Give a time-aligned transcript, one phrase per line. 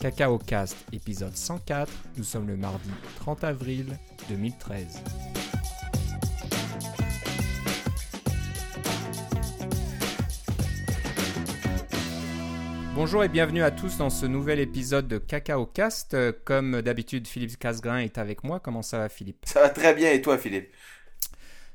[0.00, 1.92] Cacao Cast, épisode 104.
[2.16, 2.88] Nous sommes le mardi
[3.18, 3.98] 30 avril
[4.30, 5.02] 2013.
[12.94, 16.14] Bonjour et bienvenue à tous dans ce nouvel épisode de Cacao Cast.
[16.14, 18.58] Euh, Comme d'habitude, Philippe Casgrain est avec moi.
[18.58, 19.44] Comment ça va, Philippe?
[19.44, 20.70] Ça va très bien et toi, Philippe?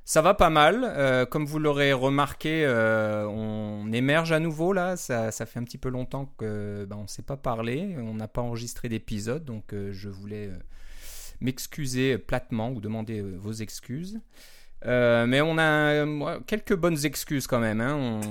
[0.07, 0.83] Ça va pas mal.
[0.83, 4.97] Euh, comme vous l'aurez remarqué, euh, on émerge à nouveau là.
[4.97, 7.95] Ça, fait un petit peu longtemps que ben, ne s'est pas parlé.
[7.97, 10.51] On n'a pas enregistré d'épisode, donc euh, je voulais
[11.41, 14.21] m'excuser platement ou demander vos excuses.
[14.85, 16.05] Mais on a
[16.45, 17.81] quelques bonnes excuses quand même.
[17.81, 18.21] hein.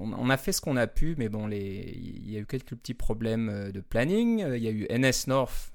[0.00, 2.94] On, a fait ce qu'on a pu, mais bon, il y a eu quelques petits
[2.94, 4.40] problèmes de planning.
[4.40, 5.72] Il y a eu NS North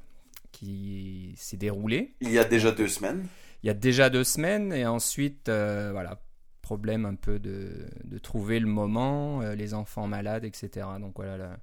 [0.52, 3.25] qui s'est déroulé Il y a déjà deux semaines.
[3.65, 6.21] Il y a déjà deux semaines et ensuite euh, voilà
[6.61, 11.35] problème un peu de, de trouver le moment euh, les enfants malades etc donc voilà
[11.38, 11.57] là.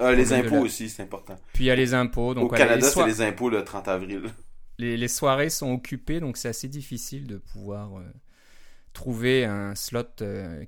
[0.00, 1.36] Euh, les impôts la- aussi, c'est important.
[1.54, 3.64] puis il y a les impôts donc Au voilà, Canada, les, c'est les impôts le
[3.64, 4.24] 30 avril.
[4.78, 8.02] les- les soirées sont occupées donc c'est assez difficile de pouvoir euh,
[8.92, 10.04] trouver un slot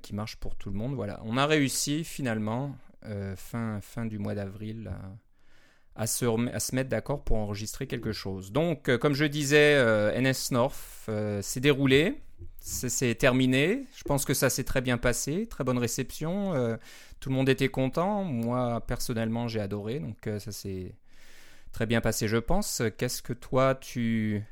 [0.01, 2.75] qui marche pour tout le monde voilà on a réussi finalement
[3.35, 4.91] fin fin du mois d'avril
[5.99, 8.51] à se, rem- à se mettre d'accord pour enregistrer quelque chose.
[8.53, 10.77] Donc, euh, comme je disais, euh, NS North
[11.09, 12.21] euh, s'est déroulé,
[12.59, 13.85] c'est terminé.
[13.95, 16.53] Je pense que ça s'est très bien passé, très bonne réception.
[16.55, 16.77] euh,
[17.19, 18.23] tout le monde était content.
[18.23, 19.99] Moi, personnellement, j'ai adoré.
[19.99, 20.93] Donc, euh, ça s'est
[21.71, 22.81] très bien passé, je pense.
[22.97, 24.43] Qu'est-ce que toi, tu,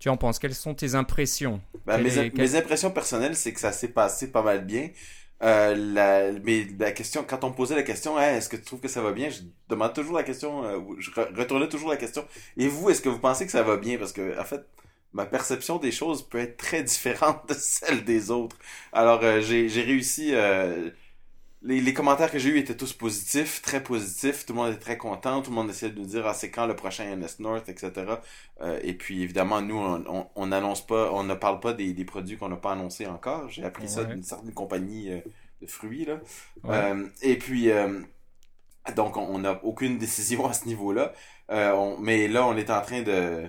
[0.00, 0.38] tu en penses?
[0.38, 1.60] Quelles sont tes impressions?
[1.84, 4.90] Ben, est- mes impressions personnelles, c'est que ça s'est passé pas mal bien.
[5.42, 8.62] Euh, la, mais la question, quand on me posait la question, Hey, est-ce que tu
[8.64, 11.90] trouves que ça va bien, je demande toujours la question, euh, je re- retournais toujours
[11.90, 12.26] la question.
[12.56, 13.98] Et vous, est-ce que vous pensez que ça va bien?
[13.98, 14.66] Parce que, en fait,
[15.12, 18.56] ma perception des choses peut être très différente de celle des autres.
[18.92, 20.90] Alors, euh, j'ai, j'ai réussi, euh,
[21.66, 24.46] les, les commentaires que j'ai eus étaient tous positifs, très positifs.
[24.46, 25.42] Tout le monde était très content.
[25.42, 28.22] Tout le monde essayait de nous dire, ah, c'est quand le prochain NS North, etc.
[28.60, 31.92] Euh, et puis, évidemment, nous, on, on, on annonce pas, on ne parle pas des,
[31.92, 33.48] des produits qu'on n'a pas annoncés encore.
[33.50, 35.20] J'ai appris ça d'une certaine compagnie euh,
[35.62, 36.20] de fruits, là.
[36.64, 36.84] Ouais.
[36.92, 38.00] Euh, et puis, euh,
[38.94, 41.12] donc, on n'a aucune décision à ce niveau-là.
[41.50, 43.44] Euh, mais là, on est en train de,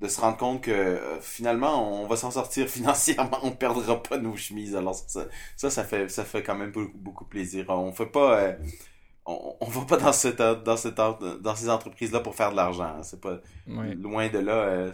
[0.00, 3.38] de se rendre compte que euh, finalement, on va s'en sortir financièrement.
[3.42, 4.74] On perdra pas nos chemises.
[4.76, 7.66] Alors, ça, ça, ça fait, ça fait quand même beaucoup, beaucoup plaisir.
[7.70, 8.52] On fait pas, euh,
[9.26, 12.84] on, on va pas dans cette, dans cette, dans ces entreprises-là pour faire de l'argent.
[12.84, 13.02] hein.
[13.02, 13.94] C'est pas, Ouais.
[13.94, 14.52] loin de là.
[14.54, 14.92] euh,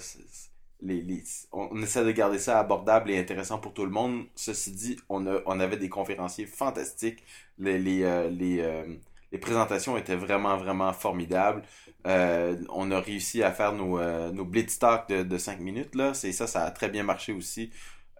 [0.82, 4.24] les, les, on essaie de garder ça abordable et intéressant pour tout le monde.
[4.34, 7.22] Ceci dit, on, a, on avait des conférenciers fantastiques.
[7.58, 8.84] Les, les, les,
[9.32, 11.62] les présentations étaient vraiment, vraiment formidables.
[12.06, 15.94] Euh, on a réussi à faire nos, euh, nos blitz talks de, de 5 minutes.
[15.94, 16.14] Là.
[16.14, 17.70] C'est ça, ça a très bien marché aussi.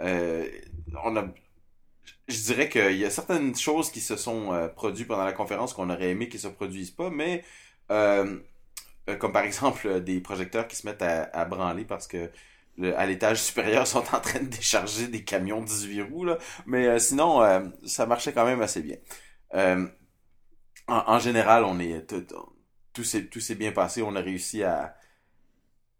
[0.00, 0.47] Euh,
[1.04, 1.26] on a,
[2.28, 5.72] je dirais qu'il y a certaines choses qui se sont euh, produites pendant la conférence
[5.74, 7.44] qu'on aurait aimé qu'ils se produisent pas, mais
[7.91, 8.38] euh,
[9.08, 12.30] euh, comme par exemple des projecteurs qui se mettent à, à branler parce que
[12.97, 16.38] à l'étage supérieur sont en train de décharger des camions 18 roues là.
[16.66, 17.41] mais sinon
[17.86, 18.98] ça marchait quand même assez bien
[19.54, 19.88] en,
[20.88, 22.26] en général on est tout,
[23.05, 24.97] tout s'est bien passé on a réussi à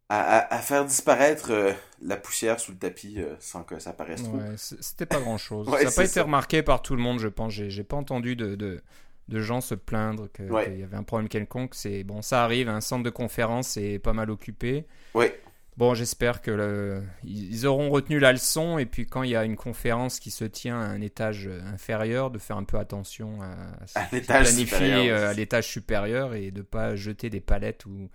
[0.09, 4.23] à, à- faire disparaître euh, la poussière sous le tapis euh, sans que ça paraisse
[4.23, 5.69] trop Ouais, c'était pas grand chose.
[5.71, 6.23] Ouais, ça n'a pas été ça.
[6.23, 7.53] remarqué par tout le monde, je pense.
[7.53, 8.83] J'ai pas entendu de, de,
[9.29, 10.79] de gens se plaindre qu'il Ouais.
[10.79, 11.75] y avait un problème quelconque.
[11.75, 12.69] C'est bon, ça arrive.
[12.69, 14.87] Un centre de conférence est pas mal occupé.
[15.15, 15.27] oui
[15.77, 19.45] Bon, j'espère que le, ils auront retenu la leçon et puis quand il y a
[19.45, 23.55] une conférence qui se tient à un étage inférieur, de faire un peu attention à,
[23.95, 25.19] À qui l'étage planifie, supérieur.
[25.19, 28.09] euh, à l'étage supérieur et de pas jeter des palettes ou,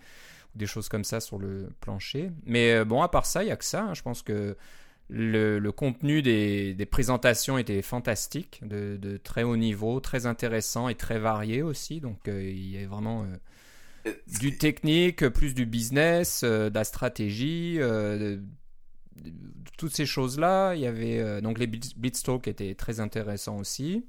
[0.56, 2.32] des choses comme ça sur le plancher.
[2.46, 3.84] Mais euh, bon, à part ça, il y a que ça.
[3.84, 3.94] hein.
[3.94, 4.58] Je pense que
[5.10, 10.90] le, le contenu des, des présentations était fantastique, de, de très haut niveau, très intéressant
[10.90, 12.02] et très varié aussi.
[12.02, 13.38] Donc euh, il y a vraiment euh, Euh,
[14.40, 18.42] du technique, plus du business, euh, de la stratégie, euh, de-
[19.24, 19.32] de-
[19.78, 20.74] toutes ces choses-là.
[20.76, 24.06] Il y avait euh, donc les Blitz- Blitztalk étaient très intéressants aussi.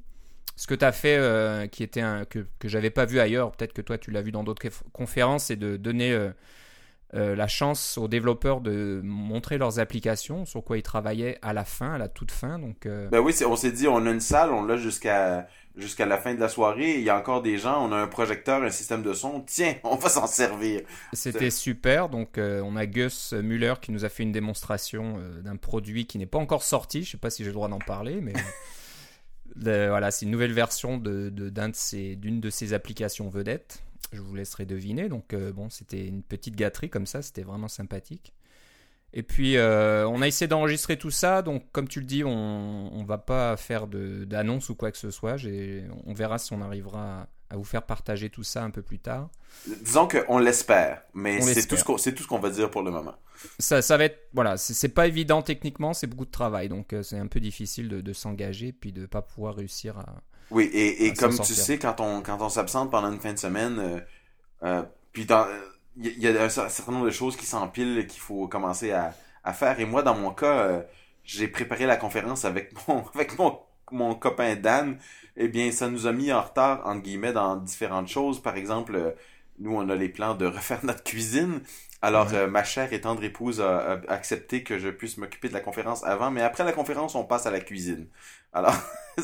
[0.57, 3.53] Ce que tu as fait, euh, qui était un, que, que j'avais pas vu ailleurs,
[3.53, 6.31] peut-être que toi tu l'as vu dans d'autres conf- conférences, c'est de donner euh,
[7.15, 11.65] euh, la chance aux développeurs de montrer leurs applications, sur quoi ils travaillaient à la
[11.65, 12.59] fin, à la toute fin.
[12.59, 15.47] Donc, euh, Ben oui, on s'est dit, on a une salle, on l'a jusqu'à
[15.77, 16.97] jusqu'à la fin de la soirée.
[16.99, 19.41] Il y a encore des gens, on a un projecteur, un système de son.
[19.47, 20.83] Tiens, on va s'en servir.
[21.13, 22.09] C'était super.
[22.09, 26.07] Donc, euh, on a Gus Muller qui nous a fait une démonstration euh, d'un produit
[26.07, 27.05] qui n'est pas encore sorti.
[27.05, 28.33] Je sais pas si j'ai le droit d'en parler, mais
[29.57, 33.83] le- voilà, c'est une nouvelle version de, de- de ses- d'une de ses applications vedettes.
[34.13, 35.09] Je vous laisserai deviner.
[35.09, 37.23] Donc, euh, bon, c'était une petite gâterie comme ça.
[37.23, 38.35] C'était vraiment sympathique.
[39.15, 41.43] Et puis, euh, on a essayé d'enregistrer tout ça.
[41.43, 45.11] Donc, comme tu le dis, on ne va pas faire d'annonce ou quoi que ce
[45.11, 45.37] soit.
[46.07, 49.29] On verra si on arrivera à, vous faire partager tout ça un peu plus tard.
[49.83, 53.15] Disons qu'on l'espère, mais c'est tout, ce qu'on va dire pour le moment.
[53.59, 57.19] Ça, ça va être, voilà, c'est pas évident techniquement, c'est beaucoup de travail, donc c'est
[57.19, 60.23] un peu difficile de, de s'engager puis de pas pouvoir réussir à.
[60.51, 63.39] Oui, et, et comme tu sais, quand on, quand on s'absente pendant une fin de
[63.39, 64.03] semaine,
[65.13, 65.47] puis dans
[65.97, 69.53] il y, a un certain nombre de choses qui s'empilent qu'il faut commencer à, à,
[69.53, 69.79] faire.
[69.81, 70.83] Et moi, dans mon cas, euh,
[71.25, 73.59] j'ai préparé la conférence avec mon, avec mon,
[73.91, 74.99] mon copain Dan.
[75.37, 78.41] Eh bien, ça nous a mis en retard, entre guillemets, dans différentes choses.
[78.43, 79.11] Par exemple, euh,
[79.59, 81.61] nous, on a les plans de refaire notre cuisine.
[82.03, 85.61] Alors, euh, ma chère et tendre épouse a, accepté que je puisse m'occuper de la
[85.61, 88.09] conférence avant, mais après la conférence, on passe à la cuisine.
[88.53, 88.75] Alors,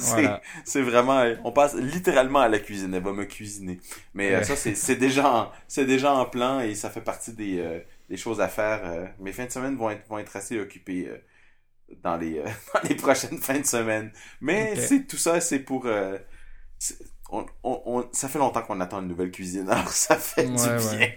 [0.65, 2.95] c'est vraiment, on passe littéralement à la cuisine.
[2.95, 3.81] Elle va me cuisiner.
[4.15, 7.59] Mais euh, ça, c'est déjà, en, c'est déjà en plan et ça fait partie des,
[7.61, 9.13] euh, des choses à faire.
[9.19, 11.11] mes fins de semaine vont être, vont être assez occupées
[12.03, 12.43] dans les,
[12.75, 14.13] dans les prochaines fins de semaine.
[14.41, 15.87] Mais c'est tout ça, c'est pour
[17.31, 21.11] on, on, ça fait longtemps qu'on attend une nouvelle cuisine, alors ça fait du bien.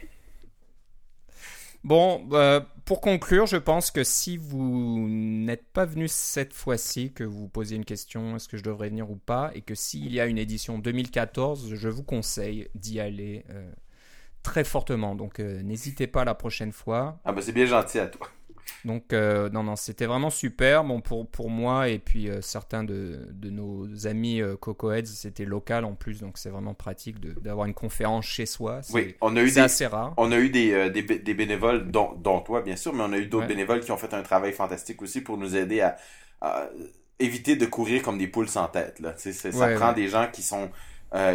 [1.84, 7.24] Bon, euh, pour conclure, je pense que si vous n'êtes pas venu cette fois-ci, que
[7.24, 10.20] vous posez une question, est-ce que je devrais venir ou pas, et que s'il y
[10.20, 13.72] a une édition 2014, je vous conseille d'y aller euh,
[14.44, 15.16] très fortement.
[15.16, 17.20] Donc euh, n'hésitez pas la prochaine fois.
[17.26, 18.30] Ah bah c'est bien gentil à toi.
[18.86, 20.84] Donc, euh, non, non, c'était vraiment super.
[20.84, 25.46] Bon, pour, pour moi et puis euh, certains de, de, nos amis euh, Cocoheads, c'était
[25.46, 28.82] local en plus, donc c'est vraiment pratique d'avoir une conférence chez soi.
[28.94, 30.14] Oui, on a eu des, assez rare.
[30.18, 33.18] On a eu des, des, des bénévoles, dont, dont, toi bien sûr, mais on a
[33.18, 36.70] eu d'autres bénévoles qui ont fait un travail fantastique aussi pour nous aider à,
[37.20, 39.00] éviter de courir comme des poules sans tête.
[39.00, 39.14] Là.
[39.16, 40.72] ça prend des gens qui sont,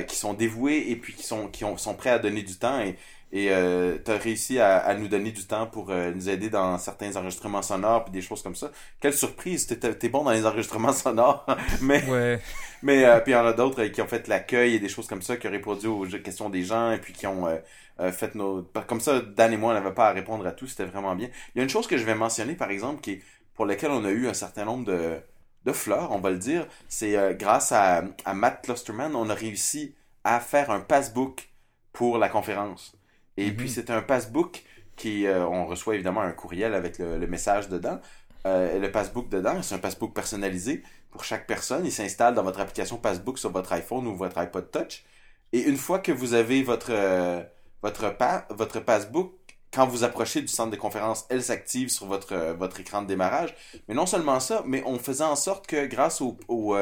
[0.07, 2.81] qui sont dévoués et puis qui sont, qui ont, sont prêts à donner du temps
[2.81, 2.97] et
[3.33, 6.49] et euh, tu as réussi à, à, nous donner du temps pour euh, nous aider
[6.49, 8.71] dans certains enregistrements sonores puis des choses comme ça.
[9.01, 11.45] Quelle surprise, t'es es bon dans les enregistrements sonores,
[11.83, 12.41] mais ouais.
[12.83, 15.09] mais euh, puis il y en a d'autres qui ont fait l'accueil et des choses
[15.09, 18.35] comme ça, qui ont répondu aux questions des gens et puis qui ont euh, fait
[18.37, 19.21] nos comme ça.
[19.21, 21.29] Dan et moi, on n'avait pas à répondre à tout, c'était vraiment bien.
[21.55, 23.23] Il y a une chose que je vais mentionner par exemple qui est
[23.55, 25.17] pour laquelle on a eu un certain nombre de
[25.67, 29.95] de fleurs, on va le dire, c'est grâce à, à Matt Clusterman, on a réussi
[30.25, 31.51] à faire un passbook
[31.93, 32.97] pour la conférence.
[33.37, 33.73] Et puis, mhm.
[33.73, 34.65] c'est un passbook
[34.97, 38.01] qui, euh, on reçoit évidemment un courriel avec le, message dedans.
[38.47, 41.85] Euh, le passbook dedans, c'est un passbook personnalisé pour chaque personne.
[41.85, 45.05] Il s'installe dans votre application Passbook sur votre iPhone ou votre iPod Touch.
[45.53, 47.43] Et une fois que vous avez votre, euh,
[47.83, 48.15] votre,
[48.51, 49.33] votre passbook,
[49.77, 53.55] quand vous approchez du centre de conférence, elle s'active sur votre, votre écran de démarrage.
[53.89, 56.75] Mais non seulement ça, mais on faisait en sorte que grâce au, au,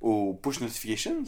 [0.00, 1.22] aux push notifications,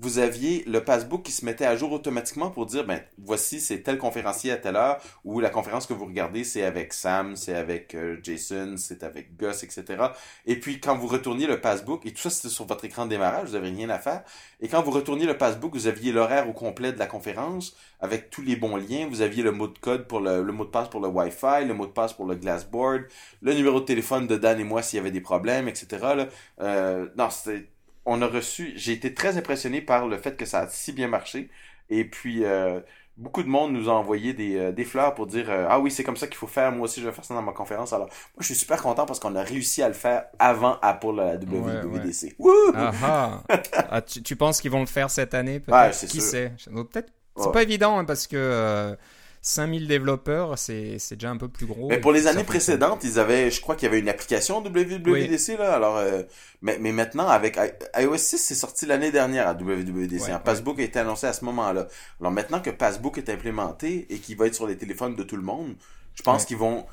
[0.00, 3.82] vous aviez le passbook qui se mettait à jour automatiquement pour dire, ben, voici, c'est
[3.82, 7.54] tel conférencier à telle heure, ou la conférence que vous regardez, c'est avec Sam, c'est
[7.54, 10.04] avec euh, Jason, c'est avec Gus, etc.
[10.46, 13.10] Et puis, quand vous retourniez le passbook, et tout ça, c'était sur votre écran de
[13.10, 14.22] démarrage, vous n'avez rien à faire.
[14.60, 18.30] Et quand vous retourniez le passbook, vous aviez l'horaire au complet de la conférence, avec
[18.30, 19.06] tous les bons liens.
[19.08, 21.66] Vous aviez le mot de code pour le, le mot de passe pour le Wi-Fi,
[21.66, 23.02] le mot de passe pour le Glassboard,
[23.42, 26.26] le numéro de téléphone de Dan et moi s'il y avait des problèmes, etc.
[26.60, 27.68] Euh, non, c'était
[28.06, 31.08] on a reçu, j'ai été très impressionné par le fait que ça a si bien
[31.08, 31.50] marché.
[31.90, 32.80] Et puis, euh,
[33.16, 35.90] beaucoup de monde nous a envoyé des, euh, des fleurs pour dire euh, Ah oui,
[35.90, 37.92] c'est comme ça qu'il faut faire, moi aussi je vais faire ça dans ma conférence.
[37.92, 41.16] Alors, moi je suis super content parce qu'on a réussi à le faire avant Apple
[41.16, 42.36] la WWDC.
[42.74, 43.42] Ah,
[43.90, 46.06] ah, tu, tu, penses qu'ils vont le faire cette année peut-être?
[46.06, 46.52] Qui sait?
[46.66, 47.12] Peut-être.
[47.36, 48.96] C'est pas évident hein, parce que
[49.42, 51.88] 5000 développeurs, c'est déjà un peu plus gros.
[51.88, 55.56] Mais pour les années précédentes, ils avaient, je crois qu'il y avait une application WWDC,
[55.58, 55.74] là.
[55.74, 56.22] Alors, euh,
[56.60, 57.58] mais, mais maintenant, avec
[57.96, 60.28] iOS 6, c'est sorti l'année dernière à WWDC.
[60.30, 61.88] un Passbook a été annoncé à ce moment-là.
[62.20, 65.36] Alors maintenant que Passbook est implémenté et qu'il va être sur les téléphones de tout
[65.36, 65.74] le monde,
[66.14, 66.84] je pense qu'ils vont,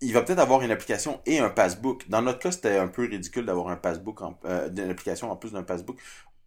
[0.00, 2.08] il va peut-être avoir une application et un passbook.
[2.08, 5.36] Dans notre cas, c'était un peu ridicule d'avoir un passbook, en, euh, une application en
[5.36, 5.98] plus d'un passbook.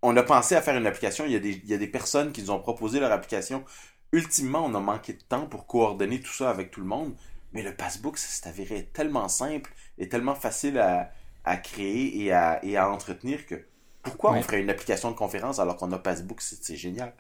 [0.02, 1.26] On a pensé à faire une application.
[1.26, 3.64] Il y a des, il y a des personnes qui nous ont proposé leur application
[4.12, 7.16] ultimement, on a manqué de temps pour coordonner tout ça avec tout le monde.
[7.54, 12.64] Mais le passbook, ça s'est avéré tellement simple et tellement facile à, créer et à,
[12.64, 13.56] et à entretenir que
[14.02, 16.42] pourquoi on ferait une application de conférence alors qu'on a passbook?
[16.42, 17.14] C'est génial.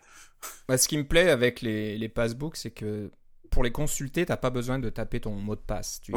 [0.67, 3.09] Bah, ce qui me plaît avec les, les passbooks, c'est que
[3.55, 6.01] pour les consulter, tu n'as pas besoin de taper ton mot de passe.
[6.03, 6.11] Tu,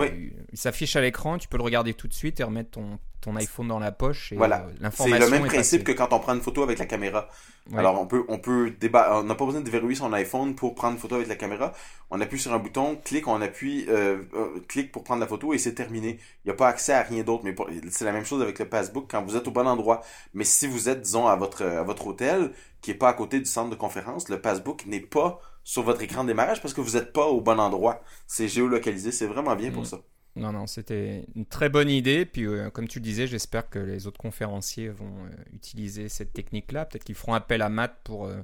[0.50, 3.36] Il s'affiche à l'écran, tu peux le regarder tout de suite et remettre ton, ton
[3.36, 4.32] iPhone dans la poche.
[4.32, 4.66] Et, voilà.
[4.82, 7.28] Euh, c'est le même principe que quand on prend une photo avec la caméra.
[7.76, 10.94] Alors on peut, on peut on n'a pas besoin de verrouiller son iPhone pour prendre
[10.94, 11.72] une photo avec la caméra.
[12.10, 15.54] On appuie sur un bouton, clique, on appuie, euh, euh, clique pour prendre la photo
[15.54, 16.18] et c'est terminé.
[16.44, 17.44] Il n'y a pas accès à rien d'autre.
[17.44, 17.54] Mais
[17.88, 20.02] c'est la même chose avec le passbook quand vous êtes au bon endroit.
[20.34, 23.38] Mais si vous êtes, disons, à votre, à votre hôtel, qui est pas à côté
[23.38, 26.80] du centre de conférence, le passbook n'est pas sur votre écran de démarrage parce que
[26.80, 28.02] vous n'êtes pas au bon endroit.
[28.26, 29.84] C'est géolocalisé, c'est vraiment bien pour mm.
[29.84, 30.00] ça.
[30.34, 32.24] Non, non, c'était une très bonne idée.
[32.24, 36.32] Puis, euh, comme tu le disais, j'espère que les autres conférenciers vont euh, utiliser cette
[36.32, 36.86] technique-là.
[36.86, 38.40] Peut-être qu'ils feront appel à Matt pour, euh,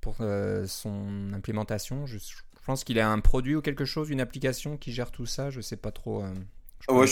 [0.00, 0.18] pour
[0.68, 2.06] son implémentation.
[2.06, 5.26] Je, je pense qu'il a un produit ou quelque chose, une application qui gère tout
[5.26, 5.50] ça.
[5.50, 6.22] Je sais pas trop.
[6.88, 7.06] Ouais,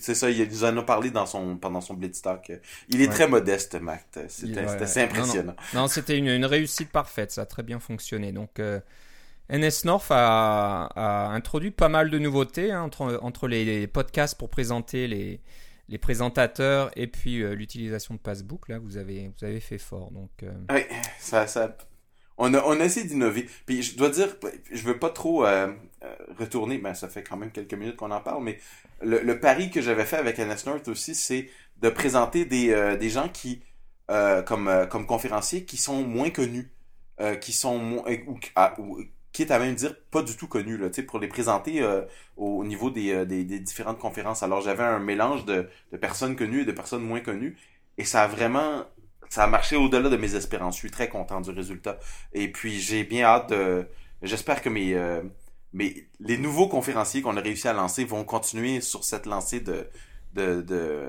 [0.00, 2.52] c'est ça, il nous en a parlé dans son, pendant son Blitz Talk.
[2.88, 3.12] Il est Ouais.
[3.14, 4.06] très modeste, Mac.
[4.28, 5.02] C'était ouais, Non, non.
[5.02, 5.56] impressionnant.
[5.74, 8.32] Non, c'était une, une réussite parfaite, ça a très bien fonctionné.
[8.32, 8.80] Donc, euh,
[9.50, 14.36] NS North a, a introduit pas mal de nouveautés hein, entre, entre les, les podcasts
[14.36, 15.40] pour présenter les,
[15.88, 18.68] les présentateurs et puis euh, l'utilisation de Passbook.
[18.68, 20.10] Là, vous avez, vous avez fait fort.
[20.10, 21.76] Donc, euh, Ouais, ça, ça,
[22.38, 23.48] on a, on essayé d'innover.
[23.66, 24.36] Puis je dois dire,
[24.70, 25.68] je veux pas trop euh,
[26.02, 28.58] euh, retourner, mais ça fait quand même quelques minutes qu'on en parle, mais
[29.02, 31.48] le, pari que j'avais fait avec NS North aussi, c'est
[31.80, 33.62] de présenter des, euh, gens qui,
[34.46, 36.70] comme, conférenciers, qui sont moins connus,
[37.40, 39.00] qui sont moins, ou, ah, ou-
[39.48, 41.82] à même dire pas du tout connus, là, pour les présenter
[42.36, 44.42] au niveau des différentes conférences.
[44.42, 47.56] Alors j'avais un mélange de, de personnes connues et de personnes moins connues,
[47.98, 48.84] et ça a vraiment
[49.32, 50.74] ça a marché au-delà de mes espérances.
[50.76, 51.98] Je suis très content du résultat.
[52.32, 53.86] Et puis, j'ai bien hâte de...
[54.22, 55.22] J'espère que mes, euh,
[55.72, 56.08] mes...
[56.20, 59.88] les nouveaux conférenciers qu'on a réussi à lancer vont continuer sur cette lancée de...
[60.34, 61.08] de, de...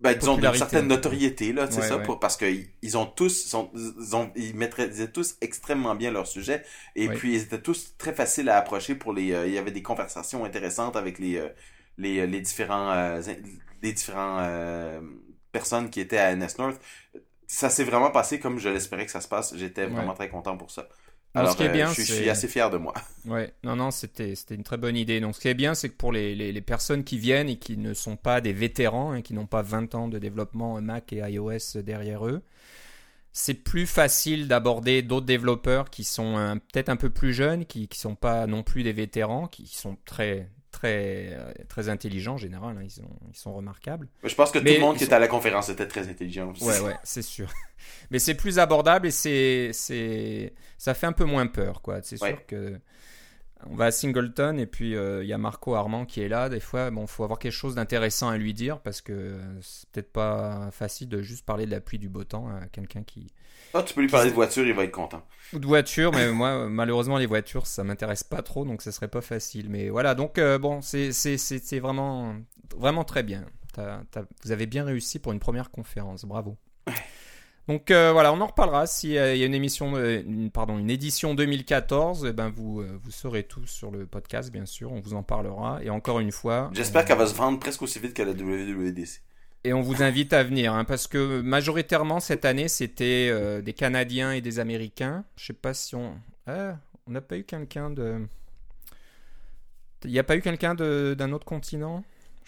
[0.00, 2.02] Ben, disons, d'une certaine notoriété, là, c'est Ouais, ça, ouais.
[2.02, 6.26] pour, parce qu'ils ils ont tous, sont, ils, ont, ils maîtrisaient tous extrêmement bien leur
[6.26, 6.64] sujet,
[6.96, 7.14] et Ouais.
[7.16, 9.82] puis ils étaient tous très faciles à approcher pour les, euh, il y avait des
[9.82, 11.48] conversations intéressantes avec les, euh,
[11.98, 13.20] les, les différents, euh,
[13.82, 14.38] les différents,
[15.58, 16.80] euh, personnes qui étaient à NS North.
[17.46, 19.56] Ça s'est vraiment passé comme je l'espérais que ça se passe.
[19.56, 19.88] J'étais Ouais.
[19.88, 20.88] vraiment très content pour ça.
[21.34, 22.94] Alors, ce qui est euh, bien, je, suis, je c'est- suis assez fier de moi.
[23.26, 25.20] Ouais, non, non, c'était c'était une très bonne idée.
[25.20, 27.58] Donc, ce qui est bien, c'est que pour les, les, les personnes qui viennent et
[27.58, 31.12] qui ne sont pas des vétérans, hein, qui n'ont pas 20 ans de développement Mac
[31.12, 32.42] et iOS derrière eux,
[33.32, 37.82] c'est plus facile d'aborder d'autres développeurs qui sont euh, peut-être un peu plus jeunes, qui
[37.90, 40.48] ne sont pas non plus des vétérans, qui sont très,
[40.80, 42.76] très, euh, très intelligents en général.
[42.78, 44.08] hein, ils, sont, ils sont remarquables.
[44.24, 46.08] Je pense que Mais tout le monde qui sont- était à la conférence était très
[46.08, 46.50] intelligent.
[46.50, 46.64] aussi.
[46.64, 47.50] Ouais, ouais, c'est sûr.
[48.10, 52.00] Mais c'est plus abordable et c'est, c'est, ça fait un peu moins peur, quoi.
[52.02, 52.78] C'est sûr que
[53.68, 56.48] on va à Singleton et puis euh, il y a Marco Armand qui est là.
[56.48, 59.86] Des fois, bon, faut avoir quelque chose d'intéressant à lui dire parce que euh, c'est
[59.90, 63.26] peut-être pas facile de juste parler de la pluie du beau temps à quelqu'un qui
[63.74, 65.22] Ah, tu peux lui parler de voiture, il va être content.
[65.52, 66.12] ou de voiture.
[66.12, 69.68] Mais moi, euh, malheureusement, les voitures, ça m'intéresse pas trop, donc ce serait pas facile.
[69.70, 71.10] Mais voilà, donc euh, bon, c'est,
[71.78, 72.34] vraiment,
[72.76, 73.44] vraiment très bien.
[74.44, 76.56] Vous avez bien réussi pour une première conférence, bravo.
[77.70, 78.88] Donc euh, voilà, on en reparlera.
[78.88, 82.98] S'il y a une émission, euh, une, pardon, une édition 2014, eh ben vous, euh,
[83.00, 84.90] vous serez tous sur le podcast, bien sûr.
[84.90, 85.78] On vous en parlera.
[85.80, 89.22] Et encore une fois, J'espère qu'elle va se vendre presque aussi vite que la WWDC.
[89.64, 93.72] Et on vous invite à venir, hein, parce que majoritairement cette année, c'était euh, des
[93.74, 95.24] Canadiens et des Américains.
[95.36, 96.14] Je sais pas si on,
[96.46, 98.26] Ah, on n'a pas eu quelqu'un de,
[100.04, 102.02] il n'y a pas eu quelqu'un d'un autre continent?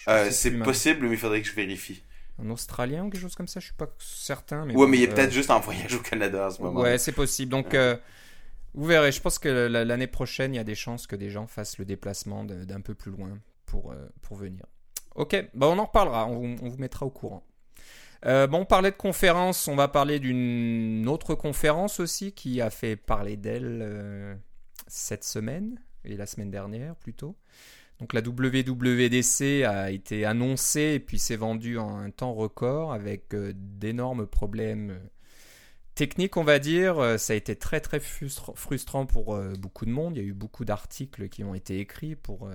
[0.09, 2.03] Euh, c'est possible, mais il faudrait que je vérifie.
[2.43, 4.65] Un Australien ou quelque chose comme ça, je suis pas certain.
[4.65, 6.63] Mais ouais, bon, mais il est euh, peut-être juste en voyage au Canada en ce
[6.63, 6.81] moment.
[6.81, 7.51] Ouais, c'est possible.
[7.51, 7.97] Donc, euh,
[8.75, 9.13] vous verrez.
[9.13, 11.79] Je pense que la- l'année prochaine, il y a des chances que des gens fassent
[11.79, 14.65] le déplacement d'un peu plus loin pour, euh, pour venir.
[15.15, 16.27] Ok, bah on en reparlera.
[16.27, 17.45] On, vous- mettra au courant.
[18.27, 19.69] Euh, bon, on parlait de conférence.
[19.69, 24.35] On va parler d'une autre conférence aussi qui a fait parler d'elle euh,
[24.87, 27.37] cette semaine et la semaine dernière plutôt.
[28.01, 33.35] Donc la WWDC a été annoncée et puis s'est vendue en un temps record avec
[33.35, 34.99] euh, d'énormes problèmes
[35.95, 37.19] techniques, on va dire.
[37.19, 40.17] Ça a été très très frustra- frustrant pour beaucoup de monde.
[40.17, 42.49] Il y a eu beaucoup d'articles qui ont été écrits pour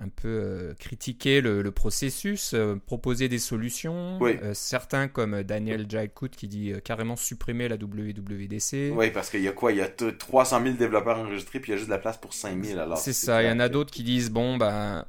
[0.00, 4.18] un peu euh, critiquer le, le processus, euh, proposer des solutions.
[4.20, 4.36] Oui.
[4.42, 8.92] Euh, certains comme Daniel Jaikut qui dit carrément supprimer la WWDC.
[8.94, 9.72] Oui, parce qu'il y a quoi?
[9.72, 12.00] Il y a t- 300 000 développeurs enregistrés, puis il y a juste de la
[12.00, 12.78] place pour 5 000.
[12.80, 15.04] Alors, C'est ça, il y en a d'autres qui disent bon ben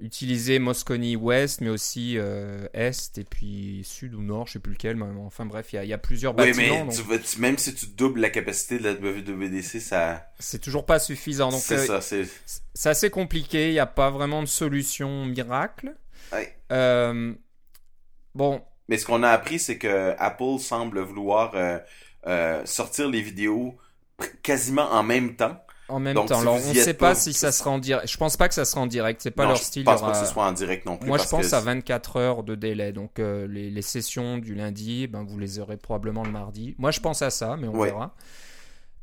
[0.00, 2.16] utiliser Moscone Ouest mais aussi
[2.74, 5.78] Est et puis Sud ou Nord, je sais plus lequel, mais enfin bref, il y
[5.78, 7.86] a, il y a plusieurs Oui, bâtiments, mais donc tu vas- tu- même si tu
[7.86, 10.26] doubles la capacité de la WWDC, ça.
[10.42, 11.50] C'est toujours pas suffisant.
[11.50, 12.26] Donc C'est euh, ça,
[12.74, 12.88] c'est.
[12.90, 15.94] assez compliqué, il n'y a pas vraiment de solution miracle.
[16.32, 16.56] Ouais.
[16.72, 17.32] Euh,
[18.34, 21.52] bon, Mais ce qu'on a appris, c'est que Apple semble vouloir
[22.26, 23.76] euh, sortir les vidéos
[24.42, 25.60] quasiment en même temps.
[25.88, 27.78] en même Donc, temps, si alors on ne sait pas pas, si ça- sera en
[27.78, 28.08] direct.
[28.08, 29.82] Je pense pas que ça sera en direct, c'est pas non, leur je style.
[29.82, 31.08] y pense pas que ce soit en direct non plus.
[31.08, 32.92] Moi, je pense que à 24 heures de délai.
[32.92, 36.74] Donc, les, les sessions du lundi, ben, vous les aurez probablement le mardi.
[36.78, 37.88] Moi, je pense à ça, mais on Ouais.
[37.88, 38.14] verra.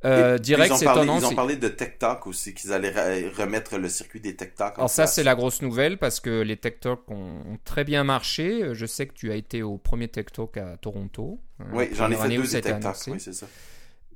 [0.05, 1.19] Euh, direct, c'est étonnant.
[1.19, 1.67] Ils ont parlé de
[1.99, 5.61] Talk aussi, qu'ils allaient re- remettre le circuit des en Alors, ça, c'est la grosse
[5.61, 8.63] nouvelle parce que les Tech Talk ont, ont très bien marché.
[8.63, 11.41] Euh, Je sais que tu as été au premier Talk à Toronto.
[11.73, 13.11] Oui, j'en ai fait deux des annoncé.
[13.11, 13.47] oui, c'est ça.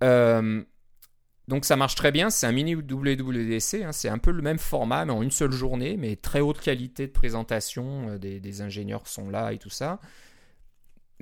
[0.03, 0.63] Euh,
[1.49, 4.57] donc ça marche très bien, c'est un mini WWDC, hein, c'est un peu le même
[4.59, 8.61] format mais en une seule journée, mais très haute qualité de présentation, euh, des, des
[8.61, 9.99] ingénieurs sont là et tout ça.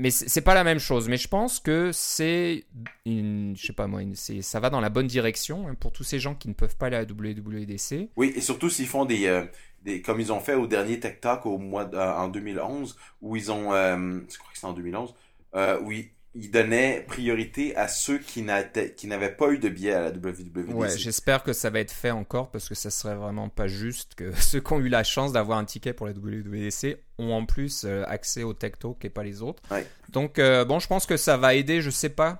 [0.01, 1.07] Mais c'est pas la même chose.
[1.07, 2.65] Mais je pense que c'est,
[3.05, 6.33] je sais pas moi, ça va dans la bonne direction hein, pour tous ces gens
[6.33, 8.09] qui ne peuvent pas aller à WWDC.
[8.15, 9.45] Oui, et surtout s'ils font des, euh,
[9.83, 13.51] des, comme ils ont fait au dernier Tech Talk au mois en 2011, où ils
[13.51, 15.13] ont, euh, je crois que c'est en 2011,
[15.53, 20.01] euh, où ils, il donnait priorité à ceux qui n'avaient pas eu de billet à
[20.01, 20.73] la WWDC.
[20.73, 24.15] Ouais, j'espère que ça va être fait encore parce que ça serait vraiment pas juste
[24.15, 27.45] que ceux qui ont eu la chance d'avoir un ticket pour la WWDC ont en
[27.45, 29.61] plus euh, accès au Tech Talk et pas les autres.
[30.09, 32.39] Donc euh, bon, je pense que ça va aider, je sais pas.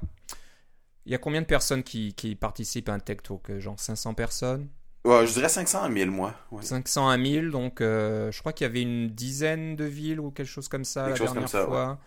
[1.06, 3.78] Il y a combien de personnes qui, qui participent à un Tech Talk euh, Genre
[3.78, 4.70] 500 personnes?
[5.04, 6.36] Ouais, je dirais 500 à 1000, moi.
[6.62, 10.48] 500 à 1000, donc je crois qu'il y avait une dizaine de villes ou quelque
[10.48, 12.00] chose comme ça la dernière fois.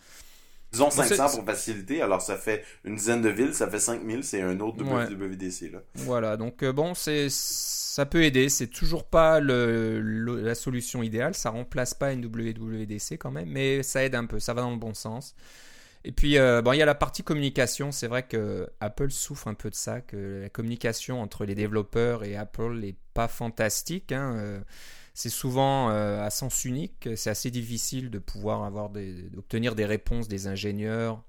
[0.75, 4.43] Disons 500 pour faciliter, alors ça fait une dizaine de villes, ça fait 5000, c'est
[4.43, 5.73] un autre WWDC.
[5.73, 5.79] Là.
[5.95, 10.01] Voilà, donc euh, bon, c'est ça peut aider, c'est toujours pas le,
[10.43, 14.41] la solution idéale, ça remplace pas une WWDC quand même, mais ça aide un peu,
[14.41, 15.37] ça va dans le bon sens.
[16.07, 17.91] Et puis, euh, bon, il y a la partie communication.
[17.91, 22.25] C'est vrai que Apple souffre un peu de ça, que la communication entre les développeurs
[22.25, 24.13] et Apple n'est pas fantastique.
[24.13, 24.63] Hein.
[25.15, 27.09] C'est souvent euh, à sens unique.
[27.15, 31.23] C'est assez difficile de pouvoir avoir d'obtenir des réponses des ingénieurs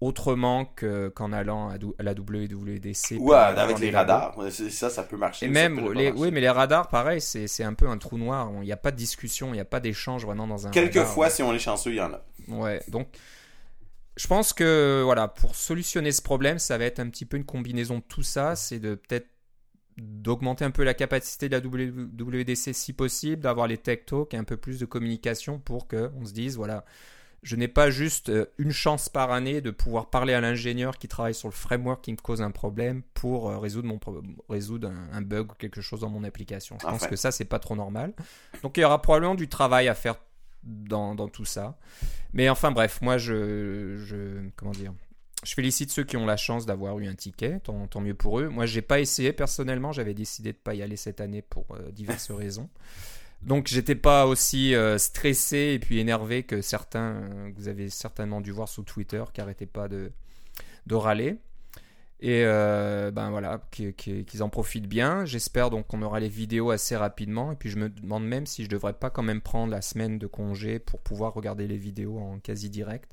[0.00, 3.16] autrement qu'en allant à, la WWDC.
[3.18, 4.34] Ou avec les, radars.
[4.50, 5.46] Ça, ça peut marcher.
[5.46, 8.50] Et même, les, oui, mais les radars, pareil, c'est un peu un trou noir.
[8.60, 11.30] Il n'y a pas de discussion, il n'y a pas d'échange vraiment dans un Quelquefois,
[11.30, 12.22] si on est chanceux, il y en a.
[12.48, 13.08] Ouais, donc
[14.16, 17.44] je pense que voilà, pour solutionner ce problème, ça va être un petit peu une
[17.44, 18.56] combinaison de tout ça.
[18.56, 19.28] C'est de peut-être
[20.00, 24.36] d'augmenter un peu la capacité de la WDC si possible, d'avoir les tech talks et
[24.36, 26.84] un peu plus de communication pour qu'on se dise, voilà,
[27.42, 31.08] je n'ai pas juste euh, une chance par année de pouvoir parler à l'ingénieur qui
[31.08, 33.98] travaille sur le framework qui me cause un problème pour euh, résoudre, mon
[34.48, 36.76] résoudre un, bug ou quelque chose dans mon application.
[36.80, 38.12] Je pense que ça, c'est pas trop normal.
[38.62, 40.16] Donc il y aura probablement du travail à faire
[40.62, 41.78] dans, dans tout ça.
[42.32, 44.92] Mais enfin bref, moi je, je comment dire,
[45.44, 48.48] je félicite ceux qui ont la chance d'avoir eu un ticket, tant, mieux pour eux.
[48.48, 51.90] Moi, j'ai pas essayé personnellement, j'avais décidé de pas y aller cette année pour euh,
[51.92, 52.68] diverses raisons.
[53.42, 58.42] Donc, j'étais pas aussi euh, stressé et puis énervé que certains euh, vous avez certainement
[58.42, 60.12] dû voir sur Twitter qui n'arrêtaient pas de,
[60.86, 61.38] de râler.
[62.22, 65.24] Et ben voilà, qu'ils en profitent bien.
[65.24, 67.50] J'espère donc qu'on aura les vidéos assez rapidement.
[67.50, 70.18] Et puis je me demande même si je devrais pas quand même prendre la semaine
[70.18, 73.10] de congé pour pouvoir regarder les vidéos en quasi direct.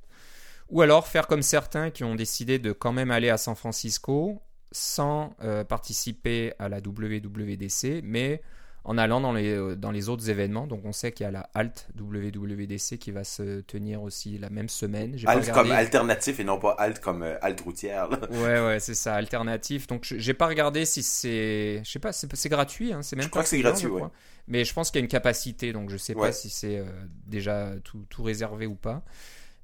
[0.69, 4.41] Ou alors faire comme certains qui ont décidé de quand même aller à San Francisco
[4.71, 8.41] sans euh, participer à la WWDC, mais
[8.84, 10.67] en allant dans les, euh, dans les autres événements.
[10.67, 14.49] Donc on sait qu'il y a la Alt WWDC qui va se tenir aussi la
[14.49, 15.17] même semaine.
[15.25, 18.10] Alt comme alternatif et non pas Alt comme euh, Alt routière.
[18.32, 19.88] Ouais, ouais, c'est ça, alternatif.
[19.88, 21.82] Donc j'ai pas regardé si c'est.
[21.84, 24.03] Je sais pas, c'est gratuit, hein, c'est même Je crois que c'est gratuit, ouais.
[24.47, 26.82] Mais je pense qu'il y a une capacité, donc je sais pas si c'est
[27.25, 29.03] déjà tout, tout réservé ou pas.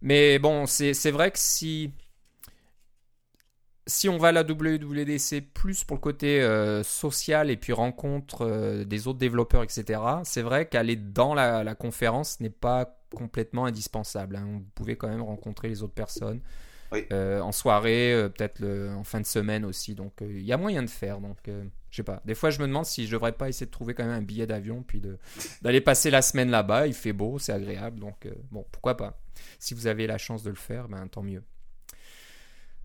[0.03, 1.93] Mais bon, c'est vrai que si,
[3.87, 8.41] si on va à la WWDC plus pour le côté euh, social et puis rencontre
[8.41, 14.35] euh, des autres développeurs, etc., c'est vrai qu'aller dans la, conférence n'est pas complètement indispensable.
[14.35, 14.45] Hein.
[14.51, 16.41] Vous pouvez quand même rencontrer les autres personnes.
[17.11, 18.63] Euh, en soirée, peut-être
[18.95, 19.95] en fin de semaine aussi.
[19.95, 21.21] Donc il y a moyen de faire.
[21.21, 22.21] Donc je sais pas.
[22.25, 24.21] Des fois, je me demande si je devrais pas essayer de trouver quand même un
[24.21, 25.01] billet d'avion puis
[25.63, 26.85] d'aller passer la semaine là-bas.
[26.85, 27.99] Il fait beau, c'est agréable.
[27.99, 29.22] Donc bon, pourquoi pas.
[29.59, 31.43] Si vous avez la chance de le faire, ben, tant mieux.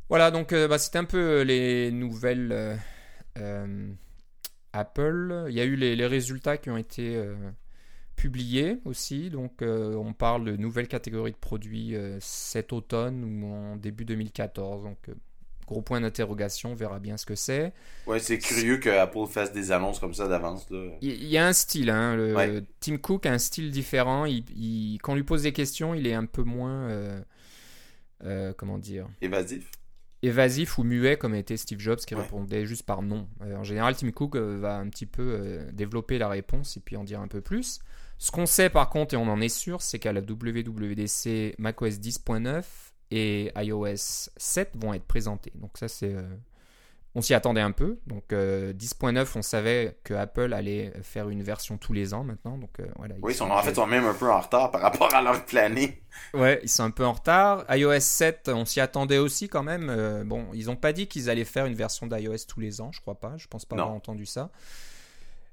[0.08, 2.78] Voilà, donc euh, bah, c'était un peu euh, les nouvelles
[3.36, 3.92] euh,
[4.72, 5.46] Apple.
[5.48, 7.22] Il y a eu les, résultats qui ont été
[8.16, 9.30] publiés aussi.
[9.30, 14.84] Donc on parle de nouvelles catégories de produits cet automne ou en début 2014.
[14.84, 15.10] Donc
[15.68, 17.72] gros point d'interrogation, on verra bien ce que c'est.
[18.06, 20.66] Ouais, c'est curieux que Apple fasse des annonces comme ça d'avance.
[21.02, 24.24] Il y, a un style, hein, le, Tim Cook a un style différent.
[24.24, 27.20] Il, quand on lui pose des questions, il est un peu moins, euh,
[28.24, 29.70] euh, comment dire, évasif.
[30.22, 33.28] Évasif ou muet comme était Steve Jobs qui répondait juste par non.
[33.42, 37.04] Euh, en général, Tim Cook va un petit peu développer la réponse et puis en
[37.04, 37.78] dire un peu plus.
[38.16, 42.00] Ce qu'on sait par contre, et on en est sûr, c'est qu'à la WWDC macOS
[42.00, 42.64] 10.9,
[43.10, 45.52] et iOS 7 vont être présentés.
[45.54, 46.22] Donc ça c'est euh,
[47.14, 47.98] on s'y attendait un peu.
[48.06, 52.58] Donc 10.9 euh, on savait que Apple allait faire une version tous les ans maintenant.
[52.58, 53.14] Donc euh, voilà.
[53.22, 55.44] Oui, ils sont, en fait sont même un peu en retard par rapport à leur
[55.44, 55.92] planning.
[56.34, 57.64] Ouais, ils sont un peu en retard.
[57.70, 60.24] iOS 7, on s'y attendait aussi quand même.
[60.26, 63.00] bon, ils n'ont pas dit qu'ils allaient faire une version d'iOS tous les ans, je
[63.00, 63.34] crois pas.
[63.36, 64.50] Je pense pas avoir entendu ça.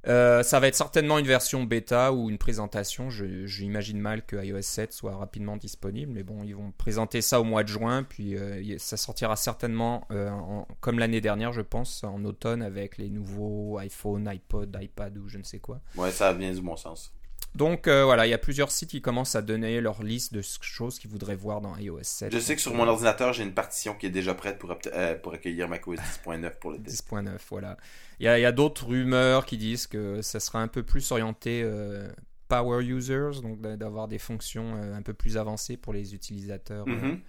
[0.07, 3.09] Euh, ça va être certainement une version bêta ou une présentation.
[3.09, 7.43] J'imagine mal que iOS 7 soit rapidement disponible, mais bon, ils vont présenter ça au
[7.43, 10.31] mois de juin, puis euh, ça sortira certainement, euh,
[10.79, 15.37] comme l'année dernière, je pense, en automne avec les nouveaux iPhone, iPod, iPad ou je
[15.37, 15.79] ne sais quoi.
[15.95, 17.11] Ouais, ça a bien du bon sens.
[17.55, 20.41] Donc euh, voilà, il y a plusieurs sites qui commencent à donner leur liste de
[20.41, 22.33] choses qu'ils voudraient voir dans iOS 7.
[22.33, 25.15] Je sais que sur mon ordinateur, j'ai une partition qui est déjà prête pour, euh,
[25.15, 27.09] pour accueillir macOS 10.9 pour le test.
[27.09, 27.77] 10.9, voilà.
[28.19, 32.09] Il y a, d'autres rumeurs qui disent que ça sera un peu plus orienté euh,
[32.49, 36.85] power users, donc d'avoir des fonctions un peu plus avancées pour les utilisateurs.
[36.85, 37.19] Mm-hmm.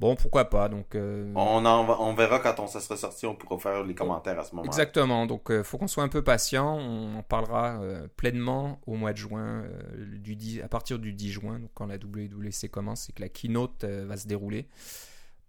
[0.00, 0.68] Bon, pourquoi pas.
[0.68, 4.38] Donc, euh, on, on verra quand on, ça sera sorti, on pourra faire les commentaires
[4.38, 4.66] à ce moment-là.
[4.66, 5.26] Exactement.
[5.26, 6.76] Donc, il euh, faut qu'on soit un peu patient.
[6.76, 9.64] On en parlera euh, pleinement au mois de juin,
[9.96, 13.28] du 10, à partir du 10 juin, donc quand la WWC commence, c'est que la
[13.28, 14.68] keynote va se dérouler.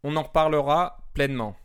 [0.04, 1.56] On en reparlera pleinement.